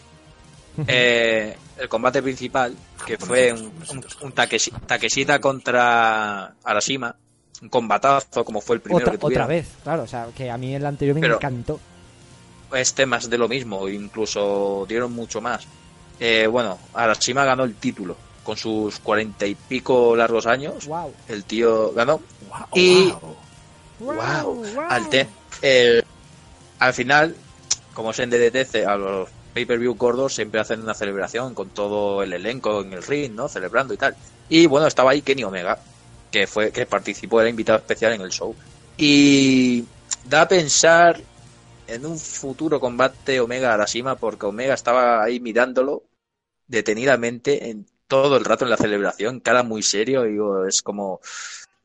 [0.87, 2.75] eh, el combate principal,
[3.05, 3.61] que fue un,
[3.91, 7.15] un, un Takeshi- Takeshita contra Arashima,
[7.63, 9.49] un combatazo como fue el primero Otra, que otra tuvieron.
[9.49, 10.03] vez, claro.
[10.05, 11.81] O sea, que a mí el anterior me Pero- encantó.
[12.73, 15.67] Este más de lo mismo, incluso dieron mucho más.
[16.21, 18.17] Eh, bueno, Arashima ganó el título
[18.49, 20.87] con sus cuarenta y pico largos años.
[20.87, 21.13] Wow.
[21.29, 22.19] El tío ganó.
[22.75, 23.13] Y
[24.01, 24.15] Wow.
[24.15, 25.29] Wow, Al, te-
[25.61, 26.03] el-
[26.79, 27.37] al final,
[27.93, 32.33] como es en DDT, a los pay-per-view gordos siempre hacen una celebración con todo el
[32.33, 33.49] elenco en el ring, ¿no?
[33.51, 34.17] Celebrando y tal.
[34.49, 35.79] Y bueno, estaba ahí Kenny Omega,
[36.31, 38.57] que fue que participó, era invitado especial en el show.
[38.97, 39.85] Y
[40.25, 41.21] da a pensar
[41.87, 46.05] en un futuro combate Omega Arashima, porque Omega estaba ahí mirándolo
[46.67, 51.21] detenidamente en todo el rato en la celebración, cara muy serio, digo, es como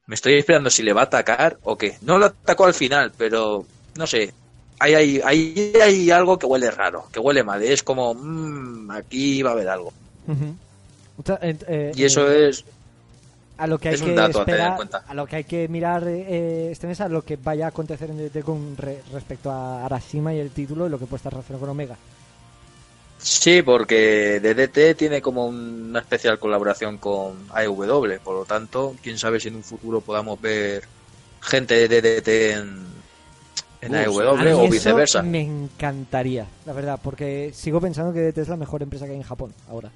[0.07, 1.97] me estoy esperando si le va a atacar o qué.
[2.01, 3.65] No lo atacó al final, pero
[3.95, 4.33] no sé.
[4.79, 7.61] Hay, hay, hay, hay algo que huele raro, que huele mal.
[7.63, 9.93] Es como, mmm, aquí va a haber algo.
[10.27, 10.55] Ujú.
[11.19, 12.65] O sea, eh, eh, Y eso eh, es,
[13.57, 15.03] a lo que hay es un que dato a tener en esperar, cuenta.
[15.07, 18.09] a lo que hay que mirar eh, este mes, a lo que vaya a acontecer
[18.09, 21.61] en con re- respecto a Arashima y el título y lo que puede estar relacionado
[21.61, 21.95] con Omega.
[23.23, 28.19] Sí, porque DDT tiene como una especial colaboración con AEW.
[28.23, 30.83] Por lo tanto, quién sabe si en un futuro podamos ver
[31.41, 32.85] gente de DDT en,
[33.81, 35.23] en AEW o eso viceversa.
[35.23, 39.17] Me encantaría, la verdad, porque sigo pensando que DDT es la mejor empresa que hay
[39.17, 39.89] en Japón ahora.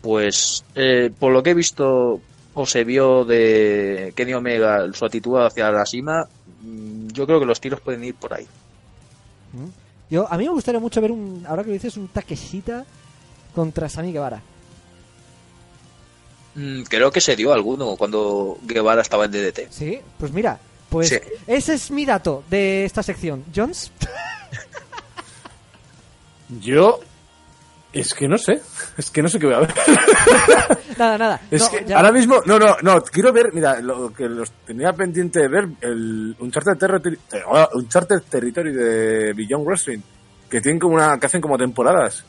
[0.00, 2.20] Pues eh, por lo que he visto
[2.54, 6.26] o se vio de Kenny Omega, su actitud hacia Arashima,
[6.62, 8.46] mm, yo creo que los tiros pueden ir por ahí.
[9.52, 9.83] ¿Mm?
[10.10, 12.84] Yo, a mí me gustaría mucho ver un, ahora que lo dices, un Takeshita
[13.54, 14.42] contra Sami Guevara.
[16.54, 19.70] Mm, creo que se dio alguno cuando Guevara estaba en DDT.
[19.70, 21.16] Sí, pues mira, pues Sí.
[21.46, 23.44] ese es mi dato de esta sección.
[23.54, 23.90] Jones,
[26.60, 27.00] Yo...
[27.92, 28.60] Es que no sé,
[28.98, 29.72] es que no sé qué voy a ver.
[30.98, 31.40] nada, nada.
[31.50, 34.50] Es No, que ya- ahora mismo, no, no, no, quiero ver, mira, lo que los
[34.66, 37.42] tenía pendiente de ver, el Uncharted, Territory, eh,
[37.74, 39.98] Uncharted Territory de Beyond Wrestling,
[40.48, 42.24] que tienen como una, que hacen como temporadas,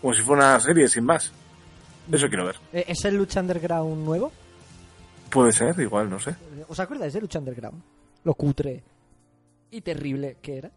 [0.00, 1.32] como si fuera una serie sin más.
[2.12, 2.56] Eso quiero ver.
[2.72, 4.30] Eh, ¿Es el Lucha Underground nuevo?
[5.30, 6.34] Puede ser, igual, no sé.
[6.68, 7.80] ¿Os acordáis de Lucha Underground?
[8.24, 8.82] Lo cutre
[9.70, 10.70] y terrible que era.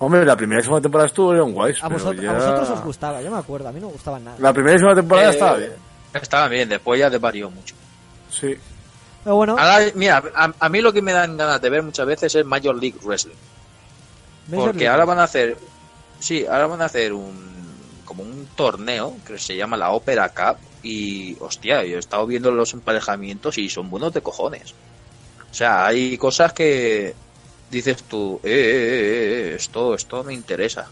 [0.00, 2.84] Hombre, la primera y segunda temporada estuvo en guays, A, vosotros, ya- a vosotros os
[2.84, 4.36] gustaba, yo me acuerdo, a mí no me gustaba nada.
[4.40, 5.70] La primera y segunda temporada Eh, estaba bien.
[6.14, 7.74] Estaba bien, después ya desvarió mucho.
[8.30, 8.56] Sí.
[9.24, 12.06] Pero bueno, Ahora, mira, a, a mí lo que me dan ganas de ver muchas
[12.06, 13.34] veces es Major League Wrestling.
[14.48, 14.88] Major Porque League.
[14.88, 15.56] ahora van a hacer,
[16.18, 17.46] sí, ahora van a hacer un
[18.04, 22.50] como un torneo que se llama la Opera Cup y hostia, yo he estado viendo
[22.50, 24.72] los emparejamientos y son buenos de cojones.
[25.50, 27.14] O sea, hay cosas que
[27.70, 30.88] dices tú, eh, eh, eh, eh, esto, esto me interesa.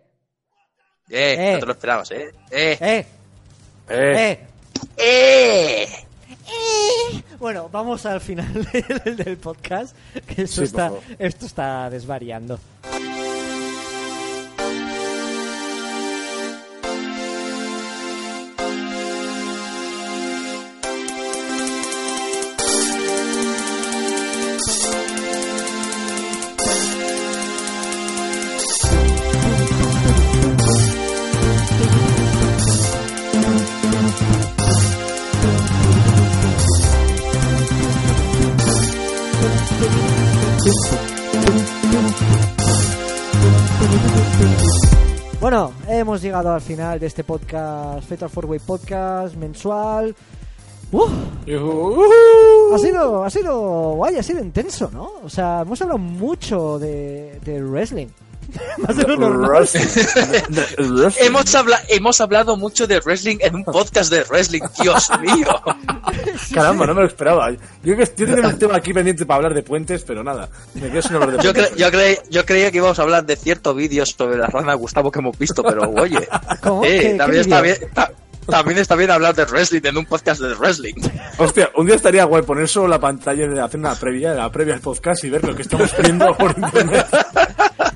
[1.10, 1.52] eh, eh, eh.
[1.54, 3.06] no te lo esperabas, eh, eh, eh,
[3.88, 4.38] Eh,
[4.96, 5.88] eh.
[5.88, 5.88] eh.
[7.38, 8.52] Bueno, vamos al final
[9.04, 11.02] del, del podcast, que esto, Sí, por está, favor.
[11.18, 12.58] esto está desvariando.
[45.40, 50.14] Bueno, hemos llegado al final de este podcast, Fatal Four Way Podcast mensual.
[52.74, 55.10] Ha sido, ha sido guay, ha sido intenso, ¿no?
[55.24, 58.06] O sea, hemos hablado mucho de, de wrestling.
[61.18, 65.46] Hemos, habla hemos hablado mucho de wrestling en un podcast de wrestling, Dios mío.
[66.54, 67.50] Caramba, no me lo esperaba.
[67.50, 67.58] Yo,
[67.94, 70.48] yo tenía un tema aquí pendiente para hablar de puentes, pero nada.
[70.74, 73.24] Me quedo sin hablar de Yo, cre- yo, cre- yo creía que íbamos a hablar
[73.24, 76.28] de ciertos vídeos sobre la rana de Gustavo que hemos visto, pero oye,
[76.62, 76.84] ¿Cómo?
[76.84, 77.76] eh, ¿Qué- qué también, está vídeo?
[77.78, 78.12] bien, ta-
[78.46, 80.94] también está bien hablar de wrestling en un podcast de wrestling.
[81.38, 84.74] Hostia, un día estaría guay poner solo la pantalla de hacer una previa, la previa
[84.74, 87.06] al podcast y ver lo que estamos viendo por internet.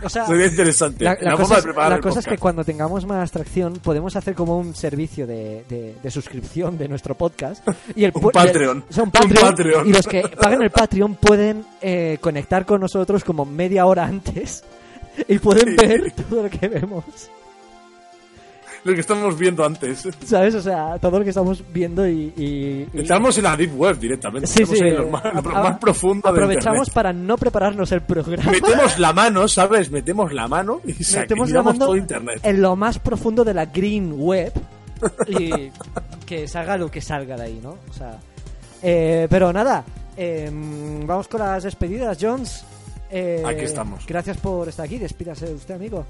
[0.02, 1.04] O sea, Sería interesante.
[1.04, 4.34] La, cosa, es, preparar la el cosa es que cuando tengamos más tracción podemos hacer
[4.34, 8.78] como un servicio de, de- de suscripción de nuestro podcast y el Un Patreon.
[8.78, 9.86] y el- o sea, un Un Patreon, Patreon.
[9.88, 14.64] y los que paguen el Patreon pueden eh, conectar con nosotros como media hora antes
[15.28, 15.86] y pueden Sí.
[15.86, 17.04] ver todo lo que vemos
[18.86, 20.08] Lo que estamos viendo antes.
[20.24, 23.76] sabes o sea todo lo que estamos viendo y, y- y- Estamos en la Deep
[23.78, 24.46] Web directamente.
[24.46, 28.50] Sí, Estamos sí, en lo más, lo más profundo aprovechamos para no prepararnos el programa
[28.50, 29.90] Metemos la mano, ¿sabes?
[29.90, 32.40] Metemos la mano y metemos la mano todo Internet.
[32.42, 34.52] en lo más profundo de la green web
[35.28, 35.70] y
[36.24, 37.76] que salga lo que salga de ahí, ¿no?
[37.90, 38.18] O sea,
[38.82, 39.84] eh, pero nada,
[40.16, 42.64] em, vamos con las despedidas, Jones.
[43.10, 44.04] Eh, Aquí estamos.
[44.06, 44.98] Gracias por estar aquí.
[44.98, 46.04] Despídase usted, amigo.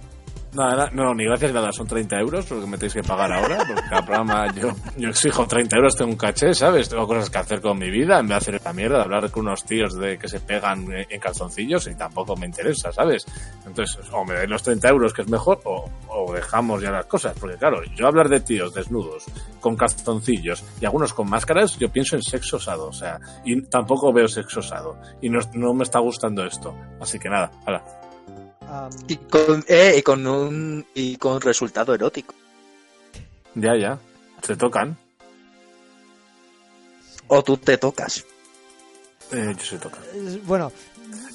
[0.57, 3.59] Nada, no, ni gracias nada, son 30 euros lo que me tenéis que pagar ahora,
[3.67, 4.71] porque cada programa yo,
[5.07, 6.89] exijo 30 euros, tengo un caché, ¿sabes?
[6.89, 9.31] Tengo cosas que hacer con mi vida, en vez de hacer esta mierda, de hablar
[9.31, 13.27] con unos tíos de que se pegan en calzoncillos y tampoco me interesa, ¿sabes?
[13.67, 17.05] Entonces, o me dais los 30 euros, que es mejor, o, o dejamos ya las
[17.05, 19.25] cosas, porque claro, yo hablar de tíos desnudos,
[19.61, 24.11] con calzoncillos y algunos con máscaras, yo pienso en sexo osado, o sea, y tampoco
[24.11, 28.06] veo sexo osado, y no, no me está gustando esto, así que nada, hala.
[29.09, 32.35] Y con, eh, y con un y con resultado erótico.
[33.55, 33.99] Ya, ya,
[34.43, 34.97] se tocan.
[37.29, 38.25] O tú te tocas.
[39.33, 40.01] Eh, yo se tocan.
[40.15, 40.71] es- bueno,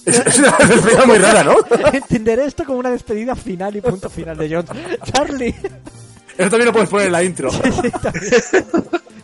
[0.06, 1.56] Es, una despedida muy rara, ¿no?
[1.94, 4.70] entenderé esto como una despedida final y punto final de Jones.
[5.12, 5.56] Charlie,
[6.38, 7.50] Eso también lo puedes poner en la intro.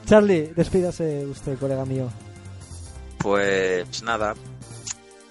[0.05, 2.09] Charlie, despídase usted, colega mío.
[3.20, 4.36] Pues nada.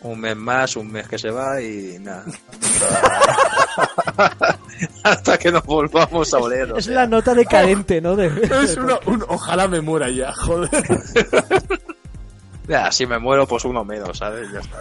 [0.07, 2.24] Un mes más, un mes que se va y nada.
[5.02, 6.72] Hasta que nos volvamos a oler.
[6.76, 8.14] Es la nota decadente, ¿no?
[8.16, 8.26] De,
[8.62, 10.70] Es una, un ojalá me muera ya, joder.
[12.68, 14.48] Ya, si me muero, pues uno menos, ¿sabes?
[14.52, 14.80] Ya está.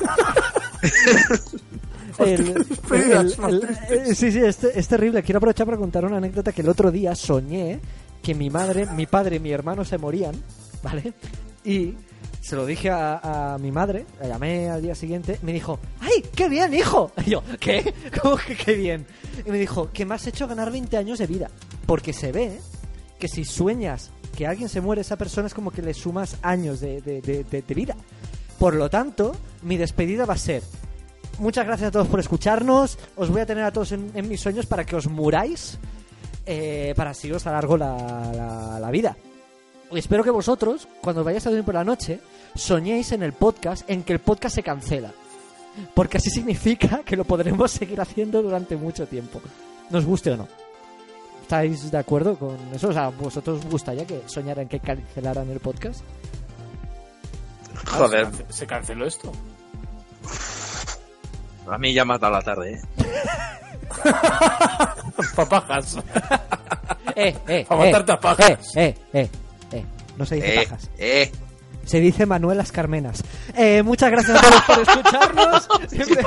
[2.17, 5.21] El- el- el- sí, sí, es, es terrible.
[5.21, 7.79] Quiero aprovechar para contar una anécdota que el otro día soñé
[8.23, 10.33] que mi madre, mi padre y mi hermano se morían,
[10.81, 11.13] ¿vale?
[11.63, 11.93] Y
[12.45, 16.47] se lo dije a, mi madre, la llamé al día siguiente, me dijo, ¡ay, qué
[16.47, 17.11] bien, hijo!
[17.25, 17.93] Y yo, ¿qué?
[18.21, 19.07] ¿Cómo que qué bien?
[19.45, 21.49] Y me dijo, que me has hecho ganar 20 años de vida.
[21.87, 22.59] Porque se ve
[23.17, 26.79] que si sueñas que alguien se muere, esa persona es como que le sumas años
[26.81, 27.95] de, de- de- vida.
[28.59, 30.61] Por lo tanto, mi despedida va a ser
[31.39, 32.97] Muchas gracias a todos por escucharnos.
[33.17, 35.77] Os voy a tener a todos en, mis sueños para que os muráis.
[36.45, 39.17] eh, para así os alargo la, la- vida.
[39.93, 42.19] Espero que vosotros, cuando vayáis a dormir por la noche,
[42.55, 45.11] soñéis en el podcast en que el podcast se cancela.
[45.93, 49.41] Porque así significa que lo podremos seguir haciendo durante mucho tiempo.
[49.89, 50.47] Nos guste o no.
[51.41, 52.87] ¿Estáis de acuerdo con eso?
[52.89, 56.01] O sea, ¿vosotros os gustaría que soñaran que cancelaran el podcast?
[57.87, 59.31] Joder, ¿Se canceló esto?
[61.69, 62.81] a mí ya me ha dado la tarde, ¿eh?
[65.35, 65.97] Papajas.
[67.15, 68.75] Eh, eh, A matarte a pajas.
[68.75, 69.29] eh, eh, eh,
[69.71, 69.85] eh.
[70.17, 70.89] No se dice Eh, pajas.
[70.97, 71.31] eh.
[71.85, 73.23] Se dice Manuelas Carmenas.
[73.55, 75.67] Eh, muchas gracias a todos por escucharnos.
[75.89, 76.23] Siempre-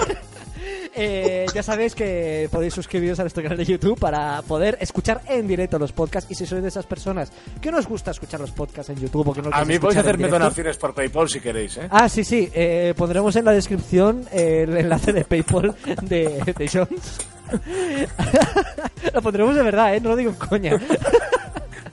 [1.01, 5.47] Eh, ya sabéis que podéis suscribiros a nuestro canal de YouTube para poder escuchar en
[5.47, 6.29] directo los podcasts.
[6.29, 7.31] Y si sois de esas personas
[7.61, 9.79] que no os gusta escuchar los podcasts en YouTube o que no los A mí
[9.79, 11.87] podéis hacerme donaciones por PayPal si queréis, ¿eh?
[11.91, 12.51] Ah, sí, sí.
[12.53, 17.21] eh, pondremos en la descripción el enlace de PayPal de, de Jones.
[19.15, 20.01] lo pondremos de verdad, ¿eh?
[20.01, 20.81] No lo digo en coña.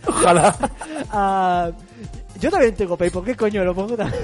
[0.08, 0.56] Ojalá.
[1.12, 1.70] Ah,
[2.46, 3.24] yo también tengo PayPal.
[3.24, 3.64] ¿Qué coño?
[3.64, 4.24] Lo pongo también.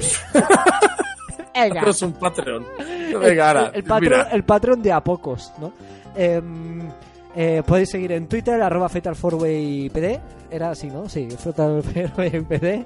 [1.53, 1.81] Venga.
[1.83, 2.65] Es un Patreon.
[3.19, 3.67] Venga, ahora.
[3.69, 4.29] el, el Patreon, mira.
[4.35, 5.73] el Patreon de a pocos, ¿no?
[6.15, 6.89] Em,
[7.35, 10.19] eh, podéis seguir en Twitter, arroba FatalFourWayPD.
[10.49, 11.07] Era así, ¿no?
[11.07, 12.85] Sí, FatalFourWayPD.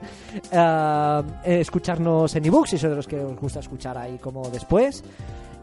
[0.53, 4.49] Ah, eh, escucharnos en ebooks, si sois de los que os gusta escuchar ahí como
[4.49, 5.03] después.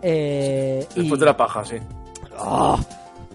[0.00, 1.76] Eh, y- Después de la paja, sí.
[2.38, 2.78] ¡Oh!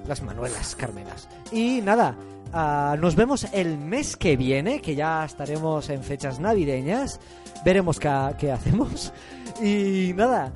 [0.08, 1.28] las Manuelas Carmenas.
[1.52, 2.16] Y nada,
[2.54, 7.20] Ah, nos vemos el mes que viene, que ya estaremos en fechas navideñas.
[7.64, 9.14] Veremos qué, hacemos.
[9.60, 10.52] Y nada,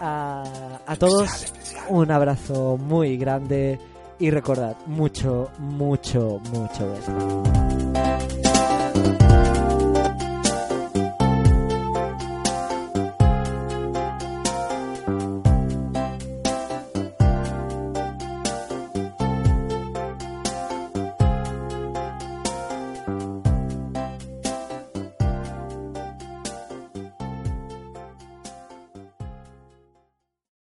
[0.00, 1.52] a, a todos
[1.90, 3.78] un abrazo muy grande
[4.18, 7.42] y recordad, mucho, mucho, mucho beso.